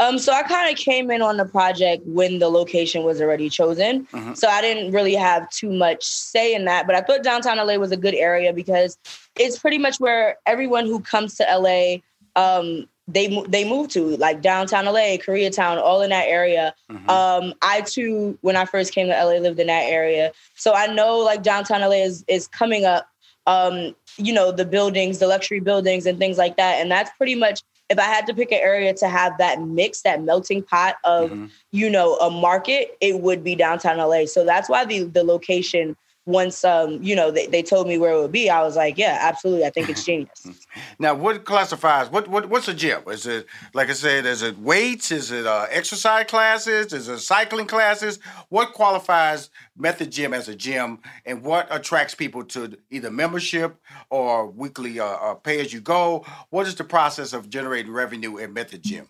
Um, 0.00 0.18
so 0.18 0.32
I 0.32 0.42
kind 0.42 0.70
of 0.72 0.78
came 0.78 1.10
in 1.10 1.22
on 1.22 1.36
the 1.36 1.44
project 1.44 2.04
when 2.06 2.38
the 2.38 2.48
location 2.48 3.02
was 3.02 3.20
already 3.20 3.48
chosen. 3.48 4.06
Mhm. 4.12 4.36
So 4.36 4.48
I 4.48 4.60
didn't 4.60 4.92
really 4.92 5.14
have 5.14 5.48
too 5.50 5.70
much 5.70 6.04
say 6.04 6.54
in 6.54 6.64
that, 6.66 6.86
but 6.86 6.94
I 6.94 7.00
thought 7.00 7.22
downtown 7.22 7.58
LA 7.58 7.76
was 7.78 7.90
a 7.92 7.96
good 7.96 8.14
area 8.14 8.52
because 8.52 8.96
it's 9.36 9.58
pretty 9.58 9.78
much 9.78 9.96
where 9.98 10.36
everyone 10.46 10.86
who 10.86 11.00
comes 11.00 11.34
to 11.36 11.44
LA, 11.44 11.96
um, 12.36 12.88
they 13.10 13.42
they 13.48 13.68
move 13.68 13.88
to 13.88 14.16
like 14.18 14.42
downtown 14.42 14.84
LA, 14.86 15.16
Koreatown, 15.16 15.80
all 15.82 16.02
in 16.02 16.10
that 16.10 16.28
area. 16.28 16.74
Mhm. 16.92 17.08
Um, 17.08 17.54
I 17.62 17.80
too, 17.80 18.38
when 18.42 18.54
I 18.54 18.66
first 18.66 18.92
came 18.92 19.06
to 19.08 19.14
LA, 19.14 19.38
lived 19.38 19.58
in 19.58 19.66
that 19.68 19.84
area, 19.84 20.30
so 20.54 20.74
I 20.74 20.86
know 20.88 21.18
like 21.18 21.42
downtown 21.42 21.80
LA 21.80 22.02
is 22.04 22.24
is 22.28 22.46
coming 22.46 22.84
up. 22.84 23.08
Um, 23.46 23.96
you 24.18 24.32
know 24.34 24.52
the 24.52 24.66
buildings, 24.66 25.20
the 25.20 25.26
luxury 25.26 25.58
buildings, 25.60 26.04
and 26.04 26.18
things 26.18 26.36
like 26.36 26.56
that, 26.58 26.80
and 26.80 26.90
that's 26.90 27.10
pretty 27.16 27.34
much. 27.34 27.62
If 27.90 27.98
I 27.98 28.02
had 28.02 28.26
to 28.26 28.34
pick 28.34 28.52
an 28.52 28.60
area 28.60 28.92
to 28.94 29.08
have 29.08 29.38
that 29.38 29.62
mix, 29.62 30.02
that 30.02 30.22
melting 30.22 30.62
pot 30.62 30.96
of 31.04 31.30
Mhm. 31.30 31.50
you 31.70 31.88
know 31.88 32.16
a 32.16 32.30
market, 32.30 32.96
it 33.00 33.20
would 33.20 33.42
be 33.42 33.54
downtown 33.54 33.98
LA. 33.98 34.26
So 34.26 34.44
that's 34.44 34.68
why 34.68 34.84
the 34.84 35.04
the 35.04 35.24
location 35.24 35.96
once 36.28 36.62
um, 36.62 37.02
you 37.02 37.16
know, 37.16 37.30
they, 37.30 37.46
they 37.46 37.62
told 37.62 37.88
me 37.88 37.96
where 37.96 38.12
it 38.12 38.20
would 38.20 38.30
be, 38.30 38.50
I 38.50 38.62
was 38.62 38.76
like, 38.76 38.98
yeah, 38.98 39.18
absolutely. 39.22 39.64
I 39.64 39.70
think 39.70 39.88
it's 39.88 40.04
genius. 40.04 40.46
now, 40.98 41.14
what 41.14 41.44
classifies 41.44 42.10
what 42.10 42.28
what 42.28 42.50
what's 42.50 42.68
a 42.68 42.74
gym? 42.74 43.02
Is 43.08 43.26
it 43.26 43.46
like 43.72 43.88
I 43.88 43.94
said, 43.94 44.26
is 44.26 44.42
it 44.42 44.58
weights? 44.58 45.10
Is 45.10 45.32
it 45.32 45.46
uh, 45.46 45.66
exercise 45.70 46.26
classes? 46.26 46.92
Is 46.92 47.08
it 47.08 47.20
cycling 47.20 47.66
classes? 47.66 48.18
What 48.50 48.74
qualifies 48.74 49.48
Method 49.76 50.12
Gym 50.12 50.34
as 50.34 50.48
a 50.48 50.54
gym, 50.54 50.98
and 51.24 51.42
what 51.42 51.66
attracts 51.70 52.14
people 52.14 52.44
to 52.44 52.76
either 52.90 53.10
membership 53.10 53.80
or 54.10 54.46
weekly 54.50 55.00
uh, 55.00 55.06
uh, 55.06 55.34
pay 55.34 55.60
as 55.60 55.72
you 55.72 55.80
go? 55.80 56.26
What 56.50 56.66
is 56.66 56.74
the 56.74 56.84
process 56.84 57.32
of 57.32 57.48
generating 57.48 57.90
revenue 57.90 58.38
at 58.38 58.52
Method 58.52 58.82
Gym? 58.82 59.08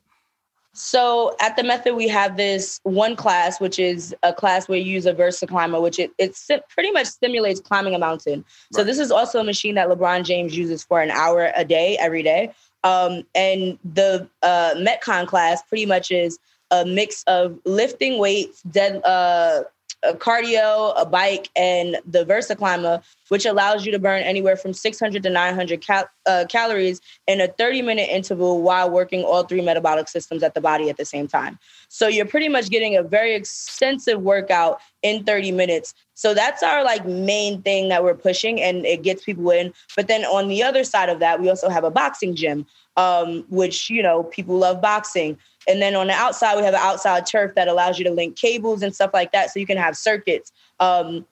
So 0.78 1.34
at 1.40 1.56
the 1.56 1.64
method, 1.64 1.96
we 1.96 2.06
have 2.06 2.36
this 2.36 2.78
one 2.84 3.16
class, 3.16 3.60
which 3.60 3.80
is 3.80 4.14
a 4.22 4.32
class 4.32 4.68
where 4.68 4.78
you 4.78 4.92
use 4.92 5.06
a 5.06 5.12
Versa 5.12 5.44
Climber, 5.44 5.80
which 5.80 5.98
it, 5.98 6.12
it 6.18 6.38
pretty 6.68 6.92
much 6.92 7.08
simulates 7.08 7.58
climbing 7.58 7.96
a 7.96 7.98
mountain. 7.98 8.38
Right. 8.38 8.44
So 8.74 8.84
this 8.84 9.00
is 9.00 9.10
also 9.10 9.40
a 9.40 9.44
machine 9.44 9.74
that 9.74 9.88
LeBron 9.88 10.24
James 10.24 10.56
uses 10.56 10.84
for 10.84 11.00
an 11.00 11.10
hour 11.10 11.50
a 11.56 11.64
day, 11.64 11.96
every 11.98 12.22
day. 12.22 12.52
Um, 12.84 13.24
and 13.34 13.76
the 13.84 14.28
uh, 14.42 14.74
Metcon 14.76 15.26
class 15.26 15.62
pretty 15.64 15.84
much 15.84 16.12
is 16.12 16.38
a 16.70 16.84
mix 16.84 17.24
of 17.24 17.58
lifting 17.64 18.18
weights, 18.18 18.62
dead, 18.62 19.02
uh, 19.04 19.64
a 20.02 20.14
cardio, 20.14 20.92
a 20.96 21.04
bike, 21.04 21.50
and 21.56 21.98
the 22.06 22.24
Versa 22.24 22.54
Climber, 22.54 23.00
which 23.28 23.44
allows 23.44 23.84
you 23.84 23.92
to 23.92 23.98
burn 23.98 24.22
anywhere 24.22 24.56
from 24.56 24.72
600 24.72 25.22
to 25.22 25.30
900 25.30 25.80
cal- 25.80 26.08
uh, 26.26 26.44
calories 26.48 27.00
in 27.26 27.40
a 27.40 27.48
30 27.48 27.82
minute 27.82 28.08
interval 28.08 28.62
while 28.62 28.90
working 28.90 29.22
all 29.24 29.42
three 29.42 29.60
metabolic 29.60 30.08
systems 30.08 30.42
at 30.42 30.54
the 30.54 30.60
body 30.60 30.88
at 30.88 30.96
the 30.96 31.04
same 31.04 31.26
time. 31.26 31.58
So 31.88 32.06
you're 32.06 32.26
pretty 32.26 32.48
much 32.48 32.70
getting 32.70 32.96
a 32.96 33.02
very 33.02 33.34
extensive 33.34 34.20
workout 34.22 34.80
in 35.02 35.24
30 35.24 35.52
minutes. 35.52 35.94
So 36.14 36.34
that's 36.34 36.62
our 36.62 36.84
like 36.84 37.06
main 37.06 37.62
thing 37.62 37.88
that 37.88 38.02
we're 38.02 38.14
pushing 38.14 38.60
and 38.60 38.84
it 38.84 39.02
gets 39.02 39.24
people 39.24 39.50
in. 39.50 39.72
But 39.96 40.08
then 40.08 40.24
on 40.24 40.48
the 40.48 40.62
other 40.62 40.84
side 40.84 41.08
of 41.08 41.20
that, 41.20 41.40
we 41.40 41.48
also 41.48 41.68
have 41.68 41.84
a 41.84 41.90
boxing 41.90 42.34
gym, 42.34 42.66
um, 42.96 43.44
which, 43.48 43.88
you 43.88 44.02
know, 44.02 44.24
people 44.24 44.58
love 44.58 44.80
boxing. 44.80 45.38
And 45.68 45.82
then 45.82 45.94
on 45.94 46.06
the 46.06 46.14
outside, 46.14 46.56
we 46.56 46.64
have 46.64 46.74
an 46.74 46.80
outside 46.82 47.26
turf 47.26 47.54
that 47.54 47.68
allows 47.68 47.98
you 47.98 48.04
to 48.06 48.10
link 48.10 48.36
cables 48.36 48.82
and 48.82 48.94
stuff 48.94 49.10
like 49.12 49.32
that. 49.32 49.50
So 49.50 49.60
you 49.60 49.66
can 49.66 49.76
have 49.76 49.96
circuits. 49.96 50.50
Um, 50.80 51.26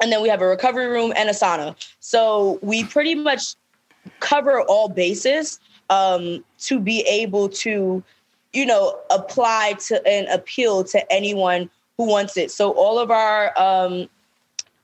and 0.00 0.12
then 0.12 0.22
we 0.22 0.28
have 0.28 0.42
a 0.42 0.46
recovery 0.46 0.86
room 0.86 1.12
and 1.16 1.28
a 1.28 1.32
sauna. 1.32 1.74
So 2.00 2.58
we 2.62 2.84
pretty 2.84 3.14
much 3.14 3.54
cover 4.20 4.60
all 4.62 4.88
bases 4.88 5.58
um, 5.90 6.44
to 6.58 6.78
be 6.78 7.00
able 7.00 7.48
to, 7.48 8.04
you 8.52 8.66
know, 8.66 8.98
apply 9.10 9.74
to 9.86 10.06
and 10.06 10.28
appeal 10.28 10.84
to 10.84 11.12
anyone 11.12 11.68
who 11.96 12.04
wants 12.06 12.36
it. 12.36 12.50
So 12.50 12.72
all 12.72 12.98
of 12.98 13.10
our 13.10 13.58
um, 13.58 14.08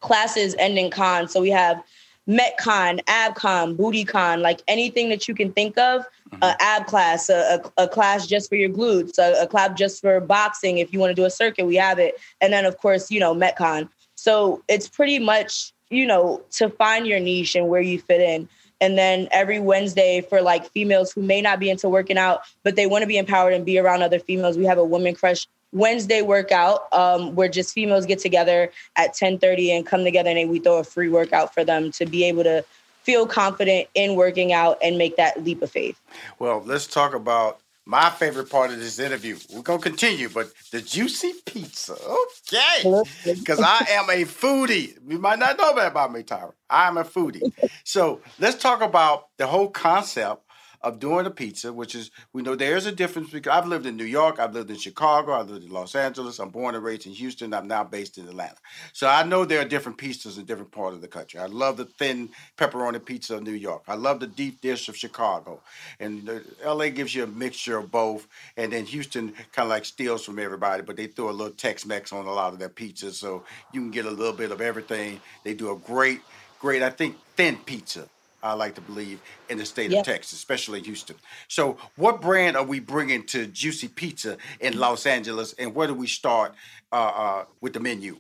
classes 0.01 0.55
end 0.59 0.79
in 0.79 0.91
con. 0.91 1.29
So 1.29 1.41
we 1.41 1.51
have 1.51 1.83
Metcon, 2.29 3.05
AbCon, 3.05 3.77
BootyCon, 3.77 4.41
like 4.41 4.63
anything 4.67 5.11
that 5.11 5.29
you 5.29 5.35
can 5.35 5.53
think 5.53 5.77
of 5.77 6.07
mm-hmm. 6.31 6.43
ab 6.61 6.87
class, 6.87 7.29
a, 7.29 7.63
a, 7.77 7.85
a, 7.85 7.89
class 7.89 8.27
just 8.27 8.49
for 8.49 8.57
your 8.57 8.71
glutes, 8.71 9.19
a, 9.19 9.43
a 9.43 9.47
class 9.47 9.77
just 9.79 10.01
for 10.01 10.21
boxing. 10.21 10.79
If 10.79 10.93
you 10.93 10.99
want 10.99 11.11
to 11.11 11.15
do 11.15 11.25
a 11.25 11.31
circuit, 11.31 11.67
we 11.67 11.77
have 11.77 11.99
it. 11.99 12.15
And 12.41 12.53
then, 12.53 12.65
of 12.65 12.79
course, 12.79 13.11
you 13.11 13.21
know, 13.21 13.35
Metcon. 13.35 13.89
So 14.15 14.63
it's 14.69 14.89
pretty 14.89 15.19
much, 15.19 15.73
you 15.91 16.07
know, 16.07 16.43
to 16.53 16.71
find 16.71 17.07
your 17.07 17.21
niche 17.21 17.55
and 17.55 17.69
where 17.69 17.83
you 17.83 18.01
fit 18.01 18.21
in. 18.21 18.49
And 18.81 18.99
then 18.99 19.29
every 19.31 19.61
Wednesday 19.61 20.21
for 20.21 20.43
like 20.43 20.71
females 20.71 21.13
who 21.13 21.23
may 21.23 21.41
not 21.41 21.61
be 21.61 21.71
into 21.71 21.89
working 21.89 22.19
out, 22.19 22.43
but 22.63 22.77
they 22.77 22.87
want 22.87 23.03
to 23.03 23.07
be 23.07 23.19
empowered 23.19 23.55
and 23.55 23.65
be 23.65 23.79
around 23.79 24.03
other 24.03 24.19
females, 24.19 24.59
we 24.59 24.65
have 24.65 24.79
a 24.79 24.85
Woman 24.85 25.15
Crush 25.15 25.47
Wednesday 25.75 26.23
workout 26.23 26.91
um, 26.93 27.35
where 27.35 27.49
just 27.49 27.75
females 27.75 28.07
get 28.07 28.21
together 28.21 28.71
at 28.97 29.15
10:30 29.15 29.77
and 29.77 29.87
come 29.87 30.05
together 30.05 30.31
and 30.31 30.49
we 30.49 30.61
throw 30.61 30.79
a 30.79 30.85
free 30.85 31.09
workout 31.09 31.53
for 31.53 31.65
them 31.65 31.91
to 31.93 32.07
be 32.07 32.25
able 32.25 32.45
to 32.45 32.65
feel 33.03 33.27
confident 33.27 33.89
in 33.95 34.15
working 34.15 34.53
out 34.53 34.79
and 34.83 34.97
make 34.97 35.17
that 35.17 35.45
leap 35.45 35.61
of 35.61 35.71
faith. 35.71 36.01
Well, 36.39 36.63
let's 36.65 36.87
talk 36.87 37.13
about 37.13 37.61
my 37.87 38.09
favorite 38.09 38.49
part 38.49 38.71
of 38.71 38.79
this 38.79 38.99
interview. 38.99 39.37
We're 39.53 39.63
gonna 39.63 39.83
continue, 39.83 40.31
but 40.31 40.51
the 40.71 40.81
juicy 40.81 41.35
pizza. 41.45 41.93
Okay. 41.93 43.05
Because 43.25 43.61
I 43.61 43.85
am 43.91 44.09
a 44.09 44.25
foodie. 44.25 44.97
You 45.07 45.19
might 45.19 45.39
not 45.39 45.59
know 45.59 45.75
that 45.75 45.89
about 45.89 46.13
me, 46.13 46.23
Tyra. 46.23 46.53
I 46.71 46.89
am 46.89 46.97
a 46.97 47.05
foodie. 47.05 47.53
so 47.85 48.21
let's 48.39 48.57
talk 48.63 48.81
about 48.81 49.29
the 49.37 49.47
whole 49.47 49.69
concept 49.69 50.44
of 50.85 50.99
doing 50.99 51.25
a 51.25 51.31
pizza, 51.31 51.73
which 51.73 51.95
is 51.95 52.11
we 52.35 52.43
know 52.43 52.55
there's 52.55 52.85
a 52.85 52.93
difference 52.93 53.31
because 53.31 53.51
I've 53.51 53.67
lived 53.67 53.87
in 53.87 53.97
New 53.97 54.05
York, 54.05 54.39
I've 54.39 54.53
lived 54.53 54.71
in 54.71 54.77
Chicago, 54.77 55.33
I've 55.33 55.49
lived 55.49 55.65
in 55.65 55.73
Los 55.73 55.95
Angeles, 55.95 56.39
I'm 56.39 56.51
born 56.51 56.75
and 56.75 56.85
raised 56.85 57.07
in 57.07 57.13
Houston, 57.13 57.55
I'm 57.55 57.67
now 57.67 57.85
based 57.85 58.19
in 58.19 58.29
Atlanta. 58.29 58.57
So 58.93 59.09
I 59.09 59.23
know 59.23 59.47
there 59.47 59.63
are 59.63 59.65
different 59.65 59.97
pizzas 59.97 60.39
in 60.39 60.45
different 60.45 60.71
parts 60.71 60.95
of 60.95 61.01
the 61.01 61.09
country. 61.09 61.41
I 61.41 61.47
love 61.47 61.79
the 61.79 61.87
thin 61.87 62.29
pepperoni 62.59 63.03
pizza 63.03 63.37
of 63.37 63.43
New 63.43 63.53
York. 63.53 63.83
I 63.89 63.95
love 63.95 64.21
the 64.21 64.27
deep 64.27 64.61
dish 64.61 64.91
of 64.91 64.97
Chicago. 64.97 65.61
And 65.99 66.45
LA 66.63 66.91
gives 66.91 67.15
you 67.15 67.25
a 67.25 67.29
mixture 67.29 67.79
of 67.79 67.91
both. 67.91 68.29
And 68.59 68.71
then 68.71 68.85
Houston 68.85 69.33
kind 69.53 69.67
of 69.67 69.71
like 69.71 69.87
steals 69.87 70.23
from 70.23 70.39
everybody, 70.39 70.83
but 70.83 70.97
they 70.97 71.07
throw 71.07 71.31
a 71.31 71.33
little 71.33 71.55
Tex-Mex 71.55 72.13
on 72.13 72.27
a 72.27 72.33
lot 72.33 72.53
of 72.53 72.59
their 72.59 72.69
pizzas 72.69 73.15
so 73.15 73.43
you 73.73 73.81
can 73.81 73.91
get 73.91 74.05
a 74.05 74.11
little 74.11 74.35
bit 74.35 74.53
of 74.53 74.61
everything. 74.61 75.21
They 75.45 75.55
do 75.55 75.73
a 75.73 75.77
great, 75.77 76.21
great, 76.61 76.83
I 76.83 76.91
think, 76.91 77.17
thin 77.37 77.57
pizza 77.65 78.07
I 78.45 78.53
like 78.53 78.75
to 78.75 78.81
believe, 78.83 79.21
in 79.49 79.59
the 79.59 79.65
state 79.65 79.93
of 79.93 80.05
Texas, 80.05 80.35
especially 80.39 80.83
Houston. 80.83 81.17
So, 81.49 81.79
what 81.97 82.21
brand 82.21 82.57
are 82.57 82.65
we 82.65 82.79
bringing 82.79 83.25
to 83.29 83.47
Juicy 83.47 83.89
Pizza 83.89 84.37
in 84.61 84.79
Los 84.79 85.07
Angeles, 85.07 85.55
and 85.55 85.75
where 85.75 85.89
do 85.89 85.95
we 85.95 86.07
start 86.07 86.55
uh, 86.93 86.97
uh, 86.97 87.45
with 87.61 87.73
the 87.73 87.81
menu? 87.81 88.19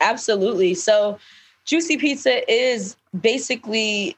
Absolutely. 0.00 0.74
So, 0.74 1.18
Juicy 1.64 1.96
Pizza 1.96 2.50
is 2.50 2.96
basically 3.20 4.16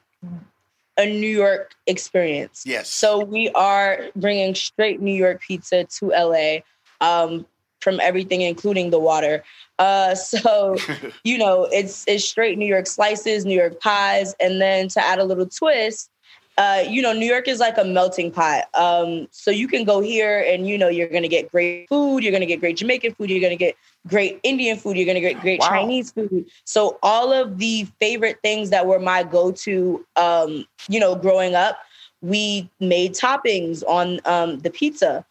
a 0.97 1.05
New 1.05 1.27
York 1.27 1.73
experience. 1.85 2.63
Yes. 2.65 2.89
So 2.89 3.23
we 3.23 3.49
are 3.51 4.05
bringing 4.15 4.55
straight 4.55 4.99
New 4.99 5.13
York 5.13 5.41
pizza 5.41 5.83
to 5.83 6.07
LA. 6.07 6.57
Um, 6.99 7.45
from 7.81 7.99
everything, 8.01 8.41
including 8.41 8.89
the 8.89 8.99
water. 8.99 9.43
Uh, 9.79 10.15
so, 10.31 10.77
you 11.23 11.37
know, 11.37 11.65
it's 11.65 12.03
it's 12.07 12.25
straight 12.25 12.57
New 12.57 12.67
York 12.67 12.87
slices, 12.87 13.45
New 13.45 13.57
York 13.57 13.79
pies, 13.79 14.35
and 14.39 14.61
then 14.61 14.87
to 14.89 15.03
add 15.03 15.19
a 15.19 15.23
little 15.23 15.47
twist, 15.47 16.09
uh, 16.57 16.83
you 16.89 17.03
know, 17.03 17.13
New 17.13 17.25
York 17.25 17.47
is 17.47 17.59
like 17.59 17.77
a 17.77 17.83
melting 17.83 18.31
pot. 18.31 18.63
Um, 18.73 19.27
so 19.29 19.51
you 19.51 19.67
can 19.67 19.83
go 19.83 19.99
here 19.99 20.43
and 20.47 20.67
you 20.67 20.77
know 20.77 20.87
you're 20.87 21.07
gonna 21.07 21.27
get 21.27 21.51
great 21.51 21.87
food, 21.87 22.23
you're 22.23 22.31
gonna 22.31 22.47
get 22.47 22.59
great 22.59 22.77
Jamaican 22.77 23.13
food, 23.13 23.29
you're 23.29 23.41
gonna 23.41 23.55
get 23.55 23.75
great 24.07 24.39
Indian 24.41 24.77
food, 24.77 24.97
you're 24.97 25.05
gonna 25.05 25.21
get 25.21 25.39
great 25.39 25.59
wow. 25.59 25.69
Chinese 25.69 26.11
food. 26.11 26.49
So 26.65 26.97
all 27.03 27.31
of 27.31 27.59
the 27.59 27.87
favorite 27.99 28.37
things 28.41 28.71
that 28.71 28.87
were 28.87 28.99
my 28.99 29.21
go-to, 29.23 30.03
um, 30.15 30.65
you 30.89 30.99
know, 30.99 31.15
growing 31.15 31.53
up, 31.53 31.77
we 32.21 32.67
made 32.79 33.13
toppings 33.13 33.83
on 33.87 34.19
um, 34.25 34.57
the 34.59 34.71
pizza. 34.71 35.23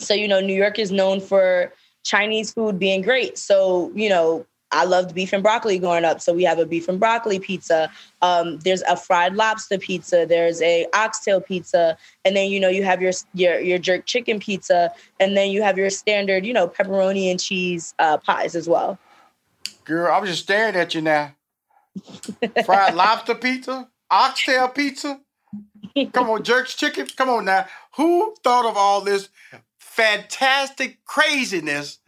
So, 0.00 0.14
you 0.14 0.28
know, 0.28 0.40
New 0.40 0.54
York 0.54 0.78
is 0.78 0.90
known 0.90 1.20
for 1.20 1.72
Chinese 2.04 2.52
food 2.52 2.78
being 2.78 3.02
great. 3.02 3.38
So, 3.38 3.92
you 3.94 4.08
know, 4.08 4.46
I 4.72 4.84
loved 4.84 5.14
beef 5.14 5.32
and 5.32 5.42
broccoli 5.42 5.78
growing 5.78 6.04
up. 6.04 6.20
So 6.20 6.32
we 6.32 6.44
have 6.44 6.58
a 6.58 6.66
beef 6.66 6.88
and 6.88 7.00
broccoli 7.00 7.38
pizza. 7.38 7.90
Um, 8.22 8.58
there's 8.60 8.82
a 8.82 8.96
fried 8.96 9.34
lobster 9.34 9.78
pizza. 9.78 10.26
There's 10.28 10.62
a 10.62 10.86
oxtail 10.94 11.40
pizza, 11.40 11.96
and 12.24 12.36
then 12.36 12.50
you 12.50 12.60
know 12.60 12.68
you 12.68 12.84
have 12.84 13.02
your 13.02 13.12
your 13.34 13.58
your 13.58 13.78
jerk 13.78 14.06
chicken 14.06 14.38
pizza, 14.38 14.92
and 15.18 15.36
then 15.36 15.50
you 15.50 15.62
have 15.62 15.76
your 15.76 15.90
standard 15.90 16.46
you 16.46 16.52
know 16.52 16.68
pepperoni 16.68 17.30
and 17.30 17.40
cheese 17.40 17.94
uh, 17.98 18.18
pies 18.18 18.54
as 18.54 18.68
well. 18.68 18.98
Girl, 19.84 20.14
I'm 20.14 20.24
just 20.26 20.44
staring 20.44 20.76
at 20.76 20.94
you 20.94 21.00
now. 21.00 21.34
fried 22.64 22.94
lobster 22.94 23.34
pizza, 23.34 23.88
oxtail 24.08 24.68
pizza. 24.68 25.20
Come 26.12 26.30
on, 26.30 26.44
jerk 26.44 26.68
chicken. 26.68 27.06
Come 27.16 27.28
on 27.30 27.44
now. 27.46 27.66
Who 27.96 28.36
thought 28.44 28.66
of 28.66 28.76
all 28.76 29.00
this 29.00 29.28
fantastic 30.00 31.04
craziness. 31.04 31.98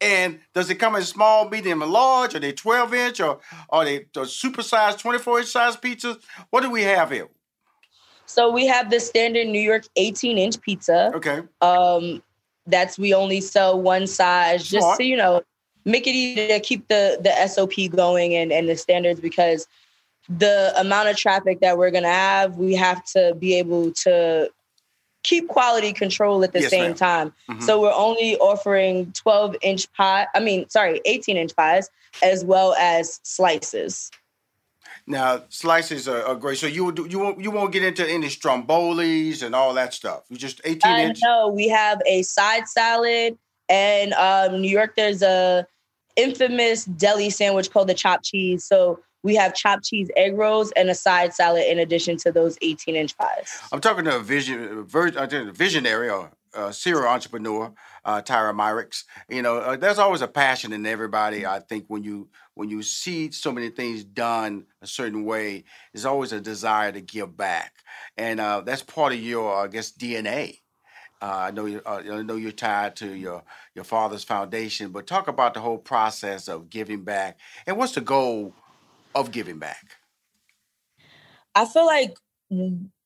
And 0.00 0.40
does 0.54 0.70
it 0.70 0.76
come 0.76 0.96
in 0.96 1.02
small, 1.02 1.48
medium, 1.48 1.82
and 1.82 1.90
large? 1.90 2.34
Are 2.34 2.40
they 2.40 2.52
12 2.52 2.94
inch 2.94 3.20
or 3.20 3.40
are 3.68 3.84
they 3.84 4.06
the 4.14 4.22
supersized 4.22 4.98
24 4.98 5.40
inch 5.40 5.48
size 5.48 5.76
pizzas? 5.76 6.18
What 6.50 6.62
do 6.62 6.70
we 6.70 6.82
have 6.82 7.10
here? 7.10 7.28
So 8.26 8.50
we 8.50 8.66
have 8.66 8.90
the 8.90 9.00
standard 9.00 9.48
New 9.48 9.60
York 9.60 9.84
18 9.96 10.38
inch 10.38 10.60
pizza. 10.60 11.10
Okay. 11.14 11.42
Um, 11.60 12.22
that's 12.66 12.98
we 12.98 13.12
only 13.12 13.40
sell 13.40 13.80
one 13.80 14.06
size, 14.06 14.68
Smart. 14.68 14.82
just 14.82 14.96
so 14.96 15.02
you 15.02 15.16
know, 15.16 15.42
make 15.84 16.06
it 16.06 16.14
easy 16.14 16.46
to 16.46 16.60
keep 16.60 16.86
the 16.88 17.18
the 17.20 17.48
SOP 17.48 17.90
going 17.94 18.34
and 18.34 18.52
and 18.52 18.68
the 18.68 18.76
standards 18.76 19.20
because 19.20 19.66
the 20.28 20.72
amount 20.76 21.08
of 21.08 21.16
traffic 21.16 21.60
that 21.60 21.76
we're 21.76 21.90
gonna 21.90 22.08
have, 22.08 22.56
we 22.56 22.74
have 22.74 23.04
to 23.06 23.34
be 23.38 23.54
able 23.54 23.92
to 23.92 24.48
keep 25.22 25.48
quality 25.48 25.92
control 25.92 26.42
at 26.44 26.52
the 26.52 26.60
yes, 26.60 26.70
same 26.70 26.90
ma'am. 26.90 26.94
time. 26.94 27.32
Mm-hmm. 27.48 27.60
So 27.60 27.80
we're 27.80 27.92
only 27.92 28.36
offering 28.38 29.12
12 29.12 29.56
inch 29.62 29.92
pie, 29.92 30.26
I 30.34 30.40
mean, 30.40 30.68
sorry, 30.68 31.00
18 31.04 31.36
inch 31.36 31.54
pies, 31.54 31.90
as 32.22 32.44
well 32.44 32.74
as 32.74 33.20
slices. 33.22 34.10
Now 35.06 35.42
slices 35.48 36.08
are, 36.08 36.22
are 36.24 36.34
great. 36.34 36.58
So 36.58 36.66
you 36.66 36.84
will 36.84 36.92
do, 36.92 37.06
you 37.08 37.18
won't 37.18 37.40
you 37.40 37.50
won't 37.50 37.72
get 37.72 37.82
into 37.82 38.08
any 38.08 38.28
strombolis 38.28 39.42
and 39.42 39.54
all 39.54 39.74
that 39.74 39.92
stuff. 39.92 40.22
You 40.28 40.36
just 40.36 40.60
18 40.64 40.80
uh, 40.90 40.96
inch. 40.98 41.18
No, 41.22 41.48
we 41.48 41.68
have 41.68 42.00
a 42.06 42.22
side 42.22 42.68
salad, 42.68 43.36
and 43.68 44.12
um, 44.12 44.60
New 44.60 44.70
York 44.70 44.94
there's 44.96 45.22
a 45.22 45.66
infamous 46.16 46.84
deli 46.84 47.30
sandwich 47.30 47.70
called 47.70 47.88
the 47.88 47.94
chopped 47.94 48.24
cheese. 48.24 48.64
So 48.64 49.00
we 49.22 49.34
have 49.36 49.54
chopped 49.54 49.84
cheese 49.84 50.10
egg 50.16 50.36
rolls 50.36 50.72
and 50.72 50.90
a 50.90 50.94
side 50.94 51.34
salad 51.34 51.64
in 51.66 51.78
addition 51.78 52.16
to 52.18 52.32
those 52.32 52.56
18 52.62 52.96
inch 52.96 53.16
pies. 53.16 53.58
I'm 53.72 53.80
talking 53.80 54.04
to 54.04 54.16
a 54.16 54.20
vision, 54.20 54.86
uh, 54.94 55.52
visionary 55.52 56.10
or 56.10 56.30
uh, 56.54 56.72
serial 56.72 57.06
entrepreneur, 57.06 57.72
uh, 58.04 58.22
Tyra 58.22 58.54
Myricks. 58.54 59.04
You 59.28 59.42
know, 59.42 59.58
uh, 59.58 59.76
there's 59.76 59.98
always 59.98 60.22
a 60.22 60.28
passion 60.28 60.72
in 60.72 60.86
everybody. 60.86 61.46
I 61.46 61.60
think 61.60 61.84
when 61.88 62.02
you 62.02 62.28
when 62.54 62.68
you 62.68 62.82
see 62.82 63.30
so 63.30 63.52
many 63.52 63.70
things 63.70 64.04
done 64.04 64.66
a 64.82 64.86
certain 64.86 65.24
way, 65.24 65.64
there's 65.92 66.04
always 66.04 66.32
a 66.32 66.40
desire 66.40 66.92
to 66.92 67.00
give 67.00 67.36
back, 67.36 67.74
and 68.16 68.40
uh, 68.40 68.62
that's 68.62 68.82
part 68.82 69.12
of 69.12 69.20
your, 69.20 69.54
I 69.54 69.68
guess, 69.68 69.92
DNA. 69.92 70.60
Uh, 71.22 71.36
I 71.48 71.50
know 71.50 71.66
you. 71.66 71.82
I 71.84 72.22
know 72.22 72.36
you're 72.36 72.50
tied 72.50 72.96
to 72.96 73.14
your 73.14 73.44
your 73.74 73.84
father's 73.84 74.24
foundation, 74.24 74.90
but 74.90 75.06
talk 75.06 75.28
about 75.28 75.54
the 75.54 75.60
whole 75.60 75.78
process 75.78 76.48
of 76.48 76.70
giving 76.70 77.04
back 77.04 77.38
and 77.66 77.76
what's 77.76 77.92
the 77.92 78.00
goal 78.00 78.54
of 79.14 79.30
giving 79.30 79.58
back. 79.58 79.96
I 81.54 81.66
feel 81.66 81.86
like 81.86 82.16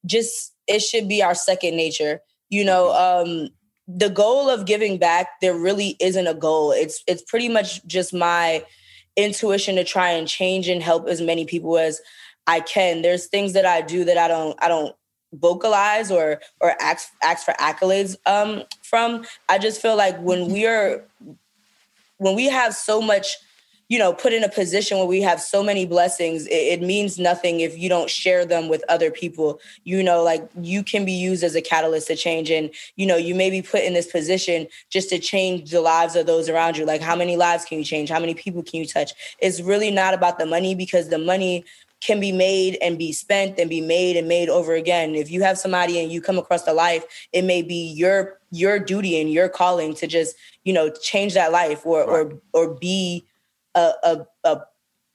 just 0.06 0.52
it 0.66 0.80
should 0.80 1.08
be 1.08 1.22
our 1.22 1.34
second 1.34 1.76
nature. 1.76 2.20
You 2.50 2.64
know, 2.64 2.88
mm-hmm. 2.94 3.30
um, 3.30 3.48
the 3.86 4.10
goal 4.10 4.48
of 4.48 4.66
giving 4.66 4.98
back 4.98 5.28
there 5.40 5.54
really 5.56 5.96
isn't 6.00 6.26
a 6.26 6.34
goal. 6.34 6.72
It's 6.72 7.02
it's 7.06 7.22
pretty 7.22 7.48
much 7.48 7.84
just 7.86 8.14
my 8.14 8.64
intuition 9.16 9.76
to 9.76 9.84
try 9.84 10.10
and 10.10 10.26
change 10.26 10.68
and 10.68 10.82
help 10.82 11.08
as 11.08 11.20
many 11.20 11.44
people 11.44 11.78
as 11.78 12.00
I 12.46 12.60
can. 12.60 13.02
There's 13.02 13.26
things 13.26 13.52
that 13.52 13.66
I 13.66 13.80
do 13.80 14.04
that 14.04 14.18
I 14.18 14.28
don't 14.28 14.62
I 14.62 14.68
don't 14.68 14.94
vocalize 15.32 16.10
or 16.10 16.40
or 16.60 16.74
ask 16.80 17.08
ask 17.22 17.44
for 17.44 17.54
accolades 17.54 18.16
um, 18.26 18.62
from. 18.82 19.24
I 19.48 19.58
just 19.58 19.80
feel 19.80 19.96
like 19.96 20.18
when 20.20 20.50
we 20.50 20.66
are 20.66 21.04
when 22.18 22.34
we 22.34 22.46
have 22.46 22.74
so 22.74 23.00
much 23.00 23.36
you 23.88 23.98
know 23.98 24.12
put 24.12 24.32
in 24.32 24.42
a 24.42 24.48
position 24.48 24.98
where 24.98 25.06
we 25.06 25.20
have 25.20 25.40
so 25.40 25.62
many 25.62 25.84
blessings 25.86 26.46
it, 26.46 26.80
it, 26.80 26.82
means 26.82 27.18
nothing 27.18 27.60
if 27.60 27.76
you 27.76 27.88
don't 27.88 28.10
share 28.10 28.44
them 28.44 28.68
with 28.68 28.82
other 28.88 29.10
people 29.10 29.60
you 29.84 30.02
know 30.02 30.22
like 30.22 30.48
you 30.60 30.82
can 30.82 31.04
be 31.04 31.12
used 31.12 31.44
as 31.44 31.54
a 31.54 31.62
catalyst 31.62 32.06
to 32.06 32.16
change 32.16 32.50
and 32.50 32.70
you 32.96 33.06
know 33.06 33.16
you 33.16 33.34
may 33.34 33.50
be 33.50 33.62
put 33.62 33.82
in 33.82 33.94
this 33.94 34.06
position 34.06 34.66
just 34.90 35.08
to 35.08 35.18
change 35.18 35.70
the 35.70 35.80
lives 35.80 36.16
of 36.16 36.26
those 36.26 36.48
around 36.48 36.76
you 36.76 36.84
like 36.84 37.00
how 37.00 37.16
many 37.16 37.36
lives 37.36 37.64
can 37.64 37.78
you 37.78 37.84
change 37.84 38.08
how 38.08 38.20
many 38.20 38.34
people 38.34 38.62
can 38.62 38.80
you 38.80 38.86
touch 38.86 39.12
it's 39.38 39.60
really 39.60 39.90
not 39.90 40.14
about 40.14 40.38
the 40.38 40.46
money 40.46 40.74
because 40.74 41.08
the 41.08 41.18
money 41.18 41.64
can 42.00 42.20
be 42.20 42.32
made 42.32 42.76
and 42.82 42.98
be 42.98 43.12
spent 43.12 43.58
and 43.58 43.70
be 43.70 43.80
made 43.80 44.14
and 44.16 44.28
made 44.28 44.50
over 44.50 44.74
again. 44.74 45.14
If 45.14 45.30
you 45.30 45.42
have 45.42 45.56
somebody 45.56 45.98
and 45.98 46.12
you 46.12 46.20
come 46.20 46.36
across 46.36 46.64
the 46.64 46.74
life, 46.74 47.04
it 47.32 47.42
may 47.42 47.62
be 47.62 47.92
your 47.92 48.38
your 48.50 48.78
duty 48.78 49.18
and 49.20 49.32
your 49.32 49.48
calling 49.48 49.94
to 49.94 50.06
just, 50.06 50.36
you 50.64 50.72
know, 50.72 50.90
change 50.90 51.32
that 51.32 51.50
life 51.50 51.86
or 51.86 52.00
right. 52.00 52.08
or 52.08 52.40
or 52.52 52.74
be 52.74 53.24
a, 53.74 53.92
a, 54.02 54.26
a 54.44 54.62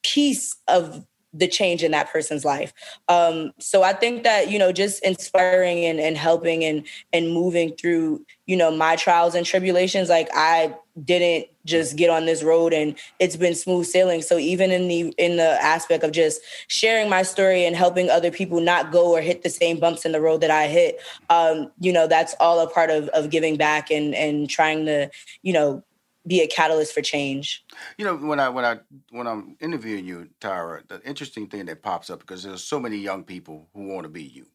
piece 0.04 0.56
of 0.68 1.06
the 1.32 1.48
change 1.48 1.84
in 1.84 1.92
that 1.92 2.12
person's 2.12 2.44
life. 2.44 2.74
Um, 3.08 3.52
so 3.60 3.84
I 3.84 3.94
think 3.94 4.24
that, 4.24 4.50
you 4.50 4.58
know, 4.58 4.72
just 4.72 5.04
inspiring 5.04 5.86
and, 5.86 6.00
and 6.00 6.18
helping 6.18 6.64
and 6.64 6.88
and 7.14 7.32
moving 7.32 7.76
through, 7.76 8.26
you 8.48 8.58
know, 8.58 8.72
my 8.72 8.96
trials 8.96 9.36
and 9.36 9.46
tribulations, 9.46 10.10
like 10.10 10.28
I 10.34 10.76
didn't 11.04 11.48
just 11.66 11.96
get 11.96 12.10
on 12.10 12.26
this 12.26 12.42
road 12.42 12.74
and 12.74 12.96
it's 13.20 13.36
been 13.36 13.54
smooth 13.54 13.86
sailing. 13.86 14.24
So 14.24 14.40
even 14.40 14.72
in 14.72 14.88
the 14.88 15.14
in 15.20 15.38
the 15.38 15.64
aspect 15.64 16.04
of 16.04 16.12
just 16.12 16.42
sharing 16.68 17.10
my 17.10 17.22
story 17.22 17.64
and 17.64 17.76
helping 17.76 18.10
other 18.10 18.32
people 18.32 18.60
not 18.60 18.92
go 18.92 19.12
or 19.14 19.22
hit 19.22 19.44
the 19.44 19.50
same 19.52 19.80
bumps 19.80 20.06
in 20.06 20.14
the 20.14 20.22
road 20.22 20.42
that 20.42 20.52
I 20.52 20.66
hit, 20.66 21.00
um, 21.30 21.72
you 21.80 21.94
know, 21.94 22.08
that's 22.08 22.34
all 22.40 22.60
a 22.60 22.68
part 22.68 22.90
of 22.90 23.08
of 23.10 23.30
giving 23.30 23.56
back 23.56 23.92
and 23.92 24.16
and 24.16 24.50
trying 24.50 24.88
to, 24.88 25.12
you 25.44 25.54
know, 25.54 25.84
be 26.30 26.42
a 26.42 26.48
catalyst 26.48 26.94
for 26.94 27.02
change. 27.02 27.66
You 27.98 28.06
know, 28.06 28.16
when 28.16 28.40
I 28.40 28.50
when 28.50 28.64
I 28.64 28.78
when 29.12 29.28
I'm 29.28 29.58
interviewing 29.60 30.06
you, 30.06 30.30
Tyra, 30.40 30.88
the 30.88 31.02
interesting 31.04 31.48
thing 31.48 31.66
that 31.66 31.82
pops 31.82 32.10
up 32.10 32.20
because 32.20 32.44
there's 32.44 32.64
so 32.64 32.80
many 32.80 32.98
young 32.98 33.24
people 33.24 33.68
who 33.74 33.88
want 33.88 34.04
to 34.04 34.10
be 34.10 34.24
you, 34.24 34.46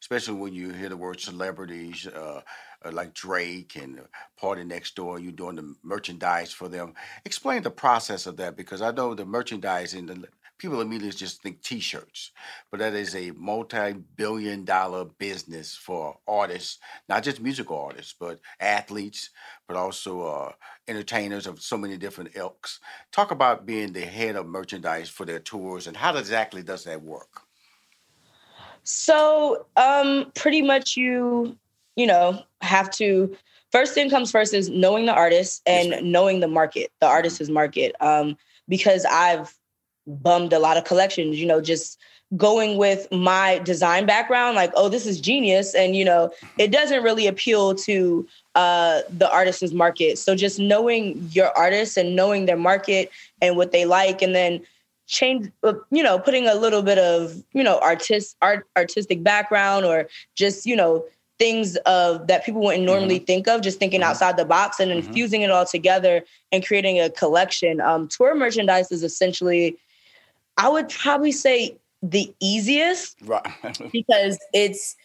especially 0.00 0.34
when 0.34 0.54
you 0.54 0.70
hear 0.70 0.88
the 0.88 0.96
word 0.96 1.20
celebrities. 1.20 2.06
Uh, 2.06 2.40
uh, 2.84 2.92
like 2.92 3.12
Drake 3.12 3.74
and 3.74 4.00
Party 4.36 4.62
Next 4.62 4.94
Door. 4.94 5.18
you're 5.18 5.32
doing 5.32 5.56
the 5.56 5.74
merchandise 5.82 6.52
for 6.52 6.68
them. 6.68 6.94
Explain 7.24 7.62
the 7.64 7.72
process 7.72 8.26
of 8.28 8.36
that 8.36 8.56
because 8.56 8.82
I 8.82 8.92
know 8.92 9.14
the 9.14 9.24
merchandising, 9.26 10.06
the 10.06 10.28
people 10.58 10.80
immediately 10.80 11.16
just 11.16 11.42
think 11.42 11.62
T-shirts, 11.62 12.32
but 12.70 12.80
that 12.80 12.94
is 12.94 13.14
a 13.14 13.30
multi-billion-dollar 13.32 15.06
business 15.18 15.74
for 15.74 16.18
artists, 16.26 16.78
not 17.08 17.22
just 17.22 17.40
musical 17.40 17.78
artists, 17.78 18.14
but 18.18 18.40
athletes, 18.60 19.30
but 19.66 19.76
also 19.76 20.22
uh, 20.22 20.52
entertainers 20.88 21.46
of 21.46 21.60
so 21.62 21.76
many 21.76 21.96
different 21.96 22.30
ilks. 22.34 22.80
Talk 23.12 23.30
about 23.30 23.66
being 23.66 23.92
the 23.92 24.00
head 24.00 24.36
of 24.36 24.46
merchandise 24.46 25.08
for 25.08 25.24
their 25.24 25.38
tours 25.38 25.86
and 25.86 25.96
how 25.96 26.16
exactly 26.16 26.62
does 26.62 26.84
that 26.84 27.02
work? 27.02 27.42
So, 28.84 29.66
um, 29.76 30.32
pretty 30.34 30.62
much 30.62 30.96
you, 30.96 31.56
you 31.96 32.06
know, 32.06 32.42
have 32.62 32.90
to. 32.92 33.36
First 33.70 33.92
thing 33.92 34.08
comes 34.08 34.30
first 34.30 34.54
is 34.54 34.70
knowing 34.70 35.04
the 35.04 35.12
artist 35.12 35.60
and 35.66 36.10
knowing 36.10 36.40
the 36.40 36.48
market, 36.48 36.90
the 37.00 37.06
artist's 37.06 37.50
market. 37.50 37.94
Um, 38.00 38.38
because 38.66 39.04
I've 39.04 39.54
bummed 40.08 40.52
a 40.52 40.58
lot 40.58 40.76
of 40.76 40.84
collections, 40.84 41.38
you 41.38 41.46
know, 41.46 41.60
just 41.60 41.98
going 42.36 42.76
with 42.76 43.10
my 43.10 43.58
design 43.60 44.04
background, 44.04 44.54
like, 44.54 44.70
oh, 44.74 44.88
this 44.88 45.06
is 45.06 45.20
genius. 45.20 45.74
And, 45.74 45.96
you 45.96 46.04
know, 46.04 46.30
it 46.58 46.70
doesn't 46.70 47.02
really 47.02 47.26
appeal 47.26 47.74
to 47.76 48.28
uh, 48.54 49.00
the 49.08 49.30
artist's 49.30 49.72
market. 49.72 50.18
So 50.18 50.34
just 50.34 50.58
knowing 50.58 51.28
your 51.32 51.56
artist 51.56 51.96
and 51.96 52.14
knowing 52.14 52.44
their 52.44 52.56
market 52.56 53.10
and 53.40 53.56
what 53.56 53.72
they 53.72 53.86
like, 53.86 54.20
and 54.20 54.34
then 54.34 54.60
change, 55.06 55.50
uh, 55.62 55.72
you 55.90 56.02
know, 56.02 56.18
putting 56.18 56.46
a 56.46 56.54
little 56.54 56.82
bit 56.82 56.98
of, 56.98 57.42
you 57.54 57.64
know, 57.64 57.78
artist, 57.78 58.36
art, 58.42 58.66
artistic 58.76 59.22
background 59.22 59.86
or 59.86 60.06
just, 60.34 60.66
you 60.66 60.76
know, 60.76 61.04
things 61.38 61.76
of 61.86 62.26
that 62.26 62.44
people 62.44 62.60
wouldn't 62.60 62.84
normally 62.84 63.16
mm-hmm. 63.16 63.24
think 63.24 63.48
of, 63.48 63.62
just 63.62 63.78
thinking 63.78 64.00
mm-hmm. 64.00 64.10
outside 64.10 64.36
the 64.36 64.44
box 64.44 64.80
and 64.80 64.90
mm-hmm. 64.90 65.06
infusing 65.06 65.42
it 65.42 65.50
all 65.50 65.64
together 65.64 66.22
and 66.52 66.66
creating 66.66 67.00
a 67.00 67.08
collection. 67.08 67.80
Um, 67.80 68.06
tour 68.08 68.34
merchandise 68.34 68.92
is 68.92 69.02
essentially 69.02 69.78
I 70.58 70.68
would 70.68 70.88
probably 70.88 71.32
say 71.32 71.76
the 72.02 72.32
easiest 72.40 73.16
right. 73.22 73.42
because 73.92 74.38
it's 74.52 74.96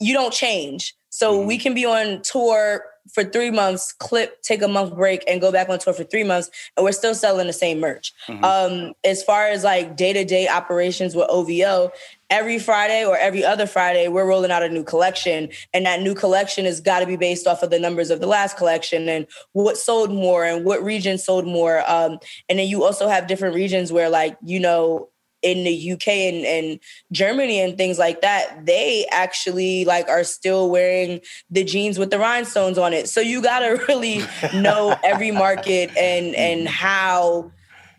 you 0.00 0.12
don't 0.12 0.32
change. 0.32 0.94
So 1.10 1.38
mm-hmm. 1.38 1.46
we 1.46 1.58
can 1.58 1.74
be 1.74 1.84
on 1.84 2.22
tour 2.22 2.84
for 3.12 3.24
three 3.24 3.50
months, 3.50 3.92
clip, 3.92 4.42
take 4.42 4.62
a 4.62 4.68
month 4.68 4.94
break, 4.94 5.24
and 5.28 5.40
go 5.40 5.52
back 5.52 5.68
on 5.68 5.78
tour 5.78 5.92
for 5.92 6.04
three 6.04 6.24
months, 6.24 6.50
and 6.76 6.84
we're 6.84 6.92
still 6.92 7.14
selling 7.14 7.46
the 7.46 7.52
same 7.52 7.80
merch. 7.80 8.12
Mm-hmm. 8.26 8.44
Um, 8.44 8.92
as 9.04 9.22
far 9.22 9.46
as 9.46 9.64
like 9.64 9.96
day 9.96 10.12
to 10.12 10.24
day 10.24 10.48
operations 10.48 11.14
with 11.14 11.26
OVO, 11.28 11.92
every 12.32 12.58
Friday 12.58 13.04
or 13.04 13.16
every 13.18 13.44
other 13.44 13.66
Friday, 13.66 14.08
we're 14.08 14.26
rolling 14.26 14.50
out 14.50 14.62
a 14.62 14.68
new 14.68 14.82
collection. 14.82 15.50
And 15.74 15.84
that 15.84 16.00
new 16.00 16.14
collection 16.14 16.64
has 16.64 16.80
got 16.80 17.00
to 17.00 17.06
be 17.06 17.16
based 17.16 17.46
off 17.46 17.62
of 17.62 17.68
the 17.68 17.78
numbers 17.78 18.10
of 18.10 18.20
the 18.20 18.26
last 18.26 18.56
collection 18.56 19.06
and 19.06 19.26
what 19.52 19.76
sold 19.76 20.10
more 20.10 20.42
and 20.42 20.64
what 20.64 20.82
region 20.82 21.18
sold 21.18 21.46
more. 21.46 21.84
Um, 21.86 22.18
and 22.48 22.58
then 22.58 22.66
you 22.66 22.84
also 22.84 23.06
have 23.06 23.26
different 23.26 23.54
regions 23.54 23.92
where, 23.92 24.08
like, 24.08 24.38
you 24.42 24.58
know, 24.58 25.10
in 25.42 25.64
the 25.64 25.92
UK 25.92 26.08
and, 26.08 26.46
and 26.46 26.80
Germany 27.10 27.60
and 27.60 27.76
things 27.76 27.98
like 27.98 28.22
that, 28.22 28.64
they 28.64 29.06
actually 29.10 29.84
like 29.84 30.08
are 30.08 30.24
still 30.24 30.70
wearing 30.70 31.20
the 31.50 31.64
jeans 31.64 31.98
with 31.98 32.10
the 32.10 32.18
rhinestones 32.18 32.78
on 32.78 32.92
it. 32.92 33.08
So 33.08 33.20
you 33.20 33.42
gotta 33.42 33.84
really 33.88 34.22
know 34.54 34.96
every 35.02 35.32
market 35.32 35.94
and 35.96 36.34
and 36.36 36.68
how 36.68 37.50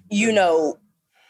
you 0.09 0.31
know 0.31 0.77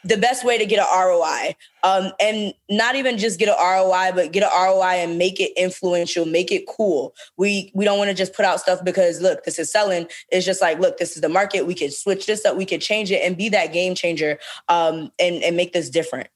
the 0.04 0.16
best 0.16 0.44
way 0.44 0.58
to 0.58 0.66
get 0.66 0.78
an 0.78 0.86
ROI. 0.86 1.56
Um, 1.82 2.12
and 2.20 2.54
not 2.70 2.94
even 2.94 3.18
just 3.18 3.38
get 3.38 3.48
an 3.48 3.56
ROI, 3.58 4.12
but 4.14 4.32
get 4.32 4.42
an 4.42 4.50
ROI 4.54 5.02
and 5.02 5.18
make 5.18 5.40
it 5.40 5.52
influential, 5.56 6.24
make 6.24 6.52
it 6.52 6.66
cool. 6.66 7.14
We 7.36 7.70
we 7.74 7.84
don't 7.84 7.98
want 7.98 8.08
to 8.08 8.14
just 8.14 8.34
put 8.34 8.44
out 8.44 8.60
stuff 8.60 8.84
because 8.84 9.20
look, 9.20 9.44
this 9.44 9.58
is 9.58 9.70
selling. 9.70 10.06
It's 10.30 10.46
just 10.46 10.62
like, 10.62 10.78
look, 10.78 10.98
this 10.98 11.16
is 11.16 11.22
the 11.22 11.28
market. 11.28 11.66
We 11.66 11.74
could 11.74 11.92
switch 11.92 12.26
this 12.26 12.44
up, 12.44 12.56
we 12.56 12.66
could 12.66 12.80
change 12.80 13.10
it 13.10 13.22
and 13.22 13.36
be 13.36 13.48
that 13.50 13.72
game 13.72 13.94
changer 13.94 14.38
um, 14.68 15.10
and, 15.18 15.42
and 15.42 15.56
make 15.56 15.72
this 15.72 15.90
different. 15.90 16.28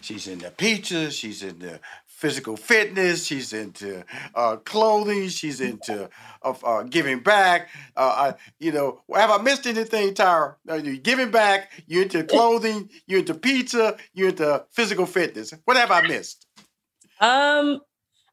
She's 0.00 0.26
in 0.26 0.38
the 0.38 0.50
pizza, 0.50 1.10
she's 1.10 1.42
in 1.42 1.58
the 1.58 1.80
physical 2.24 2.56
fitness. 2.56 3.26
She's 3.26 3.52
into 3.52 4.02
uh, 4.34 4.56
clothing. 4.56 5.28
She's 5.28 5.60
into 5.60 6.08
uh, 6.42 6.82
giving 6.84 7.18
back. 7.20 7.68
Uh, 7.94 8.32
you 8.58 8.72
know, 8.72 9.02
have 9.14 9.30
I 9.30 9.42
missed 9.42 9.66
anything, 9.66 10.14
Tyra? 10.14 10.54
Are 10.70 10.78
you 10.78 10.96
giving 10.96 11.30
back? 11.30 11.70
You're 11.86 12.04
into 12.04 12.24
clothing. 12.24 12.88
You're 13.06 13.18
into 13.18 13.34
pizza. 13.34 13.98
You're 14.14 14.30
into 14.30 14.64
physical 14.70 15.04
fitness. 15.04 15.52
What 15.66 15.76
have 15.76 15.90
I 15.90 16.00
missed? 16.06 16.46
Um, 17.20 17.82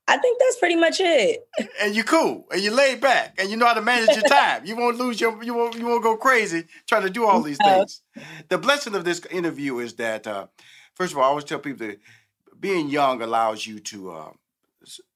I 0.08 0.18
think 0.18 0.40
that's 0.40 0.58
pretty 0.58 0.78
much 0.78 1.02
it. 1.02 1.42
And 1.82 1.94
you're 1.94 2.06
cool, 2.06 2.46
and 2.50 2.62
you're 2.62 2.74
laid 2.74 3.02
back, 3.02 3.36
and 3.40 3.50
you 3.50 3.58
know 3.58 3.66
how 3.66 3.74
to 3.74 3.82
manage 3.82 4.16
your 4.16 4.24
time. 4.28 4.66
You 4.66 4.78
won't 4.78 4.98
lose 4.98 5.20
your, 5.20 5.44
you 5.44 5.54
won't, 5.54 5.76
you 5.76 5.86
won't 5.86 6.02
go 6.02 6.16
crazy 6.16 6.64
trying 6.88 7.04
to 7.04 7.10
do 7.10 7.26
all 7.26 7.42
these 7.42 7.58
things. 7.62 8.02
The 8.48 8.58
blessing 8.58 8.96
of 8.96 9.04
this 9.04 9.20
interview 9.30 9.80
is 9.80 9.96
that, 9.96 10.28
uh, 10.28 10.48
first 10.96 11.12
of 11.12 11.18
all, 11.18 11.26
I 11.26 11.28
always 11.28 11.44
tell 11.44 11.60
people 11.60 11.88
that 11.88 12.00
being 12.62 12.90
young 12.90 13.22
allows 13.22 13.66
you 13.66 13.80
to 13.80 14.12
uh, 14.12 14.32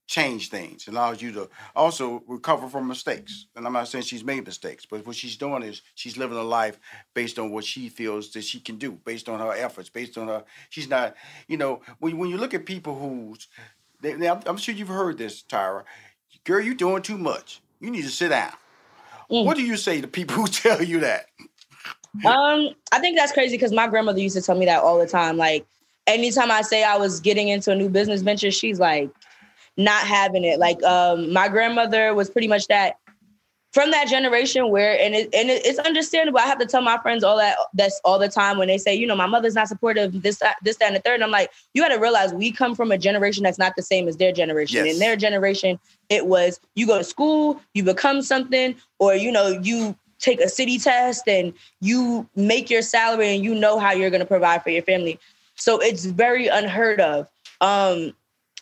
change 0.08 0.50
things. 0.50 0.88
Allows 0.88 1.22
you 1.22 1.32
to 1.34 1.50
also 1.76 2.24
recover 2.28 2.68
from 2.68 2.88
mistakes. 2.88 3.46
And 3.56 3.66
I'm 3.66 3.74
not 3.74 3.88
saying 3.88 4.04
she's 4.04 4.24
made 4.24 4.46
mistakes, 4.46 4.86
but 4.86 5.06
what 5.06 5.16
she's 5.16 5.38
doing 5.38 5.64
is 5.64 5.82
she's 5.94 6.18
living 6.18 6.38
a 6.38 6.44
life 6.44 6.80
based 7.14 7.40
on 7.40 7.52
what 7.52 7.64
she 7.64 7.90
feels 7.90 8.32
that 8.32 8.44
she 8.44 8.60
can 8.60 8.78
do, 8.78 8.94
based 9.06 9.30
on 9.30 9.40
her 9.40 9.54
efforts, 9.54 9.90
based 9.90 10.18
on 10.18 10.28
her. 10.28 10.44
She's 10.70 10.90
not, 10.90 11.16
you 11.48 11.58
know, 11.58 11.82
when 12.00 12.18
when 12.18 12.30
you 12.30 12.38
look 12.38 12.54
at 12.54 12.66
people 12.66 12.98
who's, 12.98 13.48
they, 14.02 14.14
they, 14.14 14.28
I'm, 14.28 14.42
I'm 14.46 14.58
sure 14.58 14.76
you've 14.76 14.88
heard 14.88 15.18
this, 15.18 15.44
Tyra. 15.44 15.84
Girl, 16.44 16.62
you're 16.62 16.76
doing 16.76 17.02
too 17.02 17.18
much. 17.18 17.62
You 17.80 17.92
need 17.92 18.04
to 18.04 18.10
sit 18.10 18.30
down. 18.30 18.54
Mm. 19.32 19.46
What 19.46 19.58
do 19.58 19.64
you 19.64 19.78
say 19.78 20.02
to 20.02 20.08
people 20.08 20.36
who 20.42 20.48
tell 20.48 20.84
you 20.84 21.00
that? 21.02 21.28
Um, 22.26 22.70
I 22.94 23.00
think 23.00 23.18
that's 23.18 23.34
crazy 23.34 23.58
because 23.58 23.74
my 23.74 23.88
grandmother 23.88 24.20
used 24.20 24.38
to 24.38 24.42
tell 24.42 24.58
me 24.58 24.66
that 24.66 24.82
all 24.82 25.00
the 25.00 25.08
time. 25.08 25.36
Like, 25.36 25.66
anytime 26.08 26.52
I 26.52 26.62
say 26.62 26.84
I 26.84 26.98
was 26.98 27.20
getting 27.20 27.50
into 27.50 27.72
a 27.72 27.76
new 27.76 27.90
business 27.90 28.22
venture, 28.22 28.52
she's 28.52 28.80
like, 28.80 29.10
not 29.78 30.06
having 30.06 30.44
it. 30.44 30.60
Like, 30.60 30.82
um, 30.84 31.34
my 31.34 31.48
grandmother 31.48 32.14
was 32.14 32.30
pretty 32.30 32.48
much 32.48 32.68
that 32.68 32.98
from 33.74 33.92
that 33.92 34.08
generation 34.08 34.70
where, 34.70 34.98
and 34.98 35.14
it, 35.14 35.28
and 35.36 35.50
it, 35.50 35.66
it's 35.66 35.80
understandable. 35.80 36.40
I 36.40 36.46
have 36.46 36.60
to 36.60 36.66
tell 36.66 36.82
my 36.82 36.98
friends 37.00 37.26
all 37.26 37.36
that 37.38 37.58
that's 37.74 38.00
all 38.06 38.18
the 38.18 38.30
time 38.30 38.58
when 38.58 38.70
they 38.70 38.78
say, 38.78 38.96
you 38.96 39.06
know, 39.06 39.18
my 39.18 39.26
mother's 39.26 39.54
not 39.54 39.68
supportive. 39.68 40.22
This, 40.22 40.40
that, 40.40 40.56
this, 40.64 40.78
that, 40.78 40.86
and 40.86 40.96
the 40.96 41.02
third. 41.02 41.16
And 41.16 41.26
I'm 41.26 41.32
like, 41.32 41.52
you 41.74 41.82
got 41.82 41.90
to 41.90 42.00
realize 42.00 42.34
we 42.34 42.54
come 42.54 42.74
from 42.74 42.90
a 42.94 42.98
generation 42.98 43.44
that's 43.44 43.58
not 43.58 43.74
the 43.76 43.84
same 43.84 44.08
as 44.08 44.16
their 44.16 44.32
generation. 44.32 44.86
Yes. 44.86 44.94
In 44.94 45.00
their 45.00 45.18
generation, 45.18 45.78
it 46.08 46.26
was 46.26 46.58
you 46.76 46.88
go 46.88 46.98
to 46.98 47.04
school, 47.04 47.62
you 47.74 47.84
become 47.84 48.22
something, 48.22 48.76
or 49.00 49.14
you 49.14 49.30
know, 49.30 49.60
you 49.62 49.94
take 50.20 50.40
a 50.40 50.48
city 50.48 50.80
test 50.80 51.28
and 51.28 51.54
you 51.82 52.30
make 52.38 52.70
your 52.70 52.82
salary 52.82 53.36
and 53.36 53.44
you 53.44 53.54
know 53.54 53.78
how 53.78 53.92
you're 53.92 54.10
going 54.10 54.22
to 54.22 54.26
provide 54.26 54.64
for 54.64 54.70
your 54.70 54.84
family. 54.84 55.20
So 55.56 55.80
it's 55.80 56.06
very 56.06 56.48
unheard 56.48 57.00
of. 57.00 57.28
Um, 57.62 58.14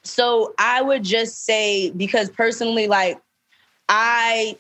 so 0.03 0.53
I 0.59 0.81
would 0.81 1.03
just 1.03 1.45
say, 1.45 1.91
because 1.91 2.29
personally, 2.29 2.87
like 2.87 3.19
I 3.89 4.57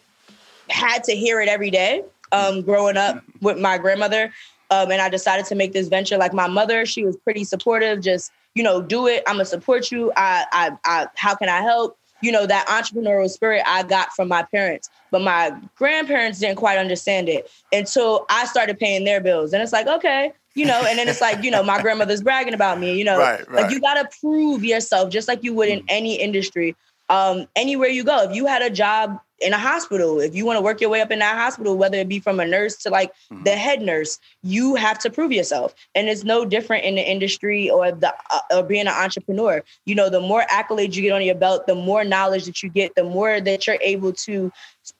had 0.69 1.03
to 1.05 1.15
hear 1.15 1.41
it 1.41 1.49
every 1.49 1.69
day 1.69 2.03
um, 2.31 2.61
growing 2.61 2.97
up 2.97 3.23
with 3.41 3.57
my 3.59 3.77
grandmother. 3.77 4.33
Um, 4.71 4.91
and 4.91 5.01
I 5.01 5.09
decided 5.09 5.45
to 5.47 5.55
make 5.55 5.73
this 5.73 5.87
venture. 5.87 6.17
Like 6.17 6.33
my 6.33 6.47
mother, 6.47 6.85
she 6.85 7.05
was 7.05 7.15
pretty 7.17 7.43
supportive. 7.43 8.01
Just 8.01 8.31
you 8.55 8.63
know, 8.63 8.81
do 8.81 9.07
it. 9.07 9.23
I'm 9.27 9.35
gonna 9.35 9.45
support 9.45 9.91
you. 9.91 10.11
I, 10.15 10.45
I, 10.51 10.71
I, 10.85 11.07
how 11.15 11.35
can 11.35 11.49
I 11.49 11.61
help? 11.61 11.97
You 12.23 12.31
know, 12.31 12.45
that 12.47 12.65
entrepreneurial 12.67 13.29
spirit 13.29 13.63
I 13.67 13.83
got 13.83 14.13
from 14.13 14.27
my 14.27 14.43
parents, 14.43 14.89
but 15.11 15.21
my 15.21 15.51
grandparents 15.75 16.39
didn't 16.39 16.55
quite 16.55 16.77
understand 16.77 17.29
it 17.29 17.51
until 17.71 18.25
I 18.29 18.45
started 18.45 18.79
paying 18.79 19.03
their 19.03 19.21
bills. 19.21 19.53
And 19.53 19.61
it's 19.61 19.73
like, 19.73 19.87
okay, 19.87 20.31
you 20.55 20.65
know, 20.65 20.81
and 20.87 20.97
then 20.97 21.07
it's 21.07 21.21
like, 21.21 21.43
you 21.43 21.51
know, 21.51 21.63
my 21.63 21.81
grandmother's 21.81 22.21
bragging 22.21 22.53
about 22.53 22.79
me. 22.79 22.97
You 22.97 23.03
know, 23.03 23.19
Right, 23.19 23.47
right. 23.49 23.63
like 23.63 23.71
you 23.71 23.81
gotta 23.81 24.07
prove 24.21 24.63
yourself, 24.63 25.09
just 25.09 25.27
like 25.27 25.43
you 25.43 25.53
would 25.53 25.69
in 25.69 25.83
any 25.89 26.15
industry. 26.15 26.75
Um, 27.09 27.47
anywhere 27.55 27.89
you 27.89 28.03
go, 28.03 28.23
if 28.23 28.35
you 28.35 28.45
had 28.45 28.61
a 28.61 28.69
job 28.69 29.19
in 29.43 29.53
a 29.53 29.57
hospital, 29.57 30.19
if 30.19 30.33
you 30.33 30.45
want 30.45 30.57
to 30.57 30.61
work 30.61 30.79
your 30.81 30.89
way 30.89 31.01
up 31.01 31.11
in 31.11 31.19
that 31.19 31.35
hospital, 31.37 31.77
whether 31.77 31.97
it 31.97 32.07
be 32.07 32.19
from 32.19 32.39
a 32.39 32.45
nurse 32.45 32.75
to 32.77 32.89
like 32.89 33.11
Mhm. 33.31 33.43
the 33.43 33.51
head 33.51 33.81
nurse, 33.81 34.19
you 34.41 34.75
have 34.75 34.97
to 34.99 35.09
prove 35.09 35.31
yourself. 35.31 35.75
And 35.95 36.07
it's 36.07 36.23
no 36.23 36.45
different 36.45 36.85
in 36.85 36.95
the 36.95 37.01
industry 37.01 37.69
or 37.69 37.91
the 37.91 38.13
uh, 38.29 38.39
or 38.51 38.63
being 38.63 38.87
an 38.87 38.93
entrepreneur. 39.05 39.63
You 39.85 39.95
know, 39.95 40.09
the 40.09 40.21
more 40.21 40.43
accolades 40.49 40.95
you 40.95 41.01
get 41.01 41.11
on 41.11 41.21
your 41.23 41.35
belt, 41.35 41.67
the 41.67 41.75
more 41.75 42.03
knowledge 42.03 42.45
that 42.45 42.63
you 42.63 42.69
get, 42.69 42.95
the 42.95 43.03
more 43.03 43.41
that 43.41 43.67
you're 43.67 43.79
able 43.81 44.13
to 44.13 44.51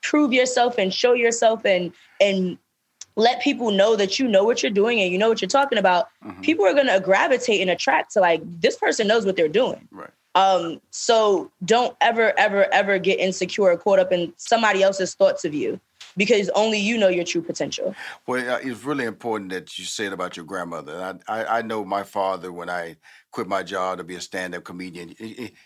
prove 0.01 0.33
yourself 0.33 0.77
and 0.77 0.93
show 0.93 1.13
yourself 1.13 1.65
and 1.65 1.91
and 2.19 2.57
let 3.15 3.41
people 3.41 3.69
know 3.69 3.95
that 3.95 4.17
you 4.17 4.27
know 4.27 4.43
what 4.43 4.63
you're 4.63 4.71
doing 4.71 4.99
and 4.99 5.11
you 5.11 5.17
know 5.19 5.29
what 5.29 5.39
you're 5.41 5.47
talking 5.47 5.77
about. 5.77 6.07
Mhm. 6.25 6.41
People 6.41 6.65
are 6.65 6.73
gonna 6.73 6.99
gravitate 6.99 7.61
and 7.61 7.69
attract 7.69 8.11
to 8.13 8.19
like 8.19 8.41
this 8.59 8.75
person 8.75 9.07
knows 9.07 9.25
what 9.25 9.35
they're 9.35 9.47
doing. 9.47 9.87
Right. 9.91 10.09
Um, 10.35 10.81
so 10.89 11.51
don't 11.63 11.95
ever, 12.01 12.33
ever, 12.37 12.71
ever 12.73 12.97
get 12.97 13.19
insecure 13.19 13.65
or 13.65 13.77
caught 13.77 13.99
up 13.99 14.11
in 14.11 14.33
somebody 14.37 14.81
else's 14.81 15.13
thoughts 15.13 15.45
of 15.45 15.53
you 15.53 15.79
because 16.17 16.49
only 16.49 16.79
you 16.79 16.97
know 16.97 17.07
your 17.07 17.23
true 17.23 17.41
potential. 17.41 17.95
Well, 18.27 18.59
it's 18.61 18.83
really 18.83 19.05
important 19.05 19.51
that 19.51 19.77
you 19.77 19.85
said 19.85 20.13
about 20.13 20.37
your 20.37 20.45
grandmother. 20.45 21.19
I, 21.27 21.41
I, 21.41 21.59
I 21.59 21.61
know 21.61 21.85
my 21.85 22.03
father 22.03 22.51
when 22.51 22.69
I 22.69 22.97
quit 23.31 23.47
my 23.47 23.63
job 23.63 23.97
to 23.97 24.03
be 24.03 24.15
a 24.15 24.21
stand-up 24.21 24.63
comedian. 24.63 25.09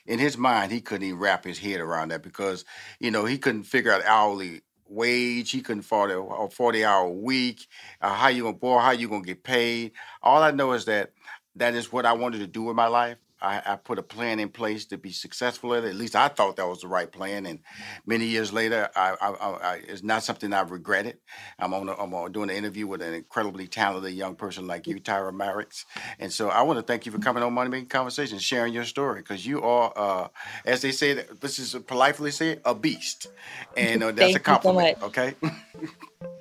In 0.06 0.19
his 0.19 0.38
mind, 0.38 0.71
he 0.71 0.82
couldn't 0.82 1.08
even 1.08 1.19
wrap 1.19 1.43
his 1.43 1.60
head 1.60 1.80
around 1.80 2.10
that 2.10 2.23
because 2.23 2.65
you 2.99 3.12
know 3.12 3.25
he 3.25 3.38
couldn't 3.38 3.63
figure 3.63 3.91
out 3.91 4.03
hourly 4.06 4.62
wage. 4.88 5.51
He 5.51 5.62
couldn't 5.62 5.82
afford 5.82 6.12
a 6.12 6.49
forty-hour 6.49 7.10
week. 7.10 7.67
Uh, 8.01 8.13
how 8.13 8.30
you 8.30 8.43
gonna 8.43 8.58
boy? 8.58 8.80
How 8.80 8.91
you 8.91 9.10
gonna 9.10 9.23
get 9.23 9.43
paid? 9.43 9.91
All 10.21 10.41
I 10.41 10.51
know 10.51 10.73
is 10.73 10.86
that 10.86 11.12
that 11.56 11.73
is 11.73 11.91
what 11.91 12.06
I 12.06 12.13
wanted 12.13 12.39
to 12.39 12.47
do 12.47 12.63
with 12.63 12.75
my 12.75 12.88
life. 12.88 13.17
I, 13.41 13.62
I 13.65 13.76
put 13.76 14.00
a 14.00 14.04
plan 14.04 14.39
in 14.39 14.50
place 14.50 14.86
to 14.88 14.97
be 14.97 15.12
successful 15.12 15.73
at 15.73 15.84
it. 15.84 15.89
At 15.89 15.95
least 15.95 16.15
I 16.15 16.28
thought 16.28 16.56
that 16.56 16.67
was 16.67 16.82
the 16.82 16.88
right 16.88 17.12
plan. 17.12 17.45
And 17.45 17.60
many 18.06 18.26
years 18.26 18.52
later, 18.52 18.89
I, 18.95 19.15
I, 19.21 19.82
it's 19.88 20.04
not 20.04 20.23
something 20.23 20.54
I've 20.54 20.71
regretted. 20.71 21.17
I'm 21.60 21.73
on, 21.73 21.89
a, 21.89 21.93
I'm 21.93 22.13
on 22.13 22.32
doing 22.32 22.50
an 22.50 22.56
interview 22.56 22.88
with 22.88 23.02
an 23.02 23.13
incredibly 23.13 23.67
talented 23.67 24.13
young 24.13 24.36
person 24.36 24.65
like 24.67 24.88
you, 24.88 25.00
Tyra 25.00 25.32
Myricks. 25.32 25.86
And 26.19 26.32
so 26.32 26.50
I 26.50 26.63
want 26.63 26.78
to 26.80 26.84
thank 26.84 27.06
you 27.06 27.12
for 27.12 27.19
coming 27.19 27.43
on 27.43 27.54
Money 27.54 27.69
Making 27.69 27.89
Conversation, 27.89 28.39
sharing 28.39 28.73
your 28.73 28.86
story, 28.86 29.21
because 29.21 29.45
you 29.45 29.62
are, 29.62 29.93
uh, 29.95 30.28
as 30.65 30.82
they 30.82 30.91
say, 30.91 31.26
this 31.39 31.60
is 31.60 31.76
politely 31.86 32.32
say, 32.32 32.60
a 32.65 32.73
beast. 32.73 33.28
And 33.76 34.04
uh, 34.04 34.12
that's 34.12 34.32
a 34.32 34.34
so 34.34 34.39
compliment, 34.39 35.00
much. 35.00 35.08
okay? 35.10 35.36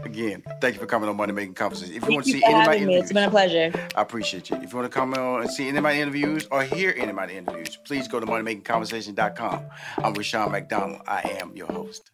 Again, 0.00 0.42
thank 0.60 0.74
you 0.74 0.80
for 0.80 0.86
coming 0.86 1.08
on 1.08 1.16
Money 1.16 1.32
Making 1.32 1.54
Conversation. 1.54 1.94
If 1.94 2.02
you 2.02 2.08
Thank 2.08 2.14
want 2.14 2.26
to 2.26 2.32
see 2.32 2.44
any 2.44 2.60
of 2.60 2.66
my 2.66 2.78
me. 2.78 2.94
It's 2.94 3.10
interviews, 3.10 3.12
been 3.12 3.24
a 3.24 3.30
pleasure. 3.30 3.88
I 3.94 4.02
appreciate 4.02 4.50
you. 4.50 4.56
If 4.56 4.72
you 4.72 4.78
want 4.78 4.90
to 4.90 4.98
come 4.98 5.14
on 5.14 5.42
and 5.42 5.50
see 5.50 5.68
any 5.68 5.78
of 5.78 5.82
my 5.82 5.94
interviews 5.94 6.46
or 6.50 6.62
hear 6.62 6.94
any 6.96 7.10
of 7.10 7.14
my 7.14 7.28
interviews, 7.28 7.76
please 7.76 8.08
go 8.08 8.20
to 8.20 8.26
moneymakingconversation.com. 8.26 9.64
I'm 9.98 10.14
Rushion 10.14 10.52
McDonald. 10.52 11.02
I 11.06 11.38
am 11.40 11.56
your 11.56 11.68
host. 11.68 12.10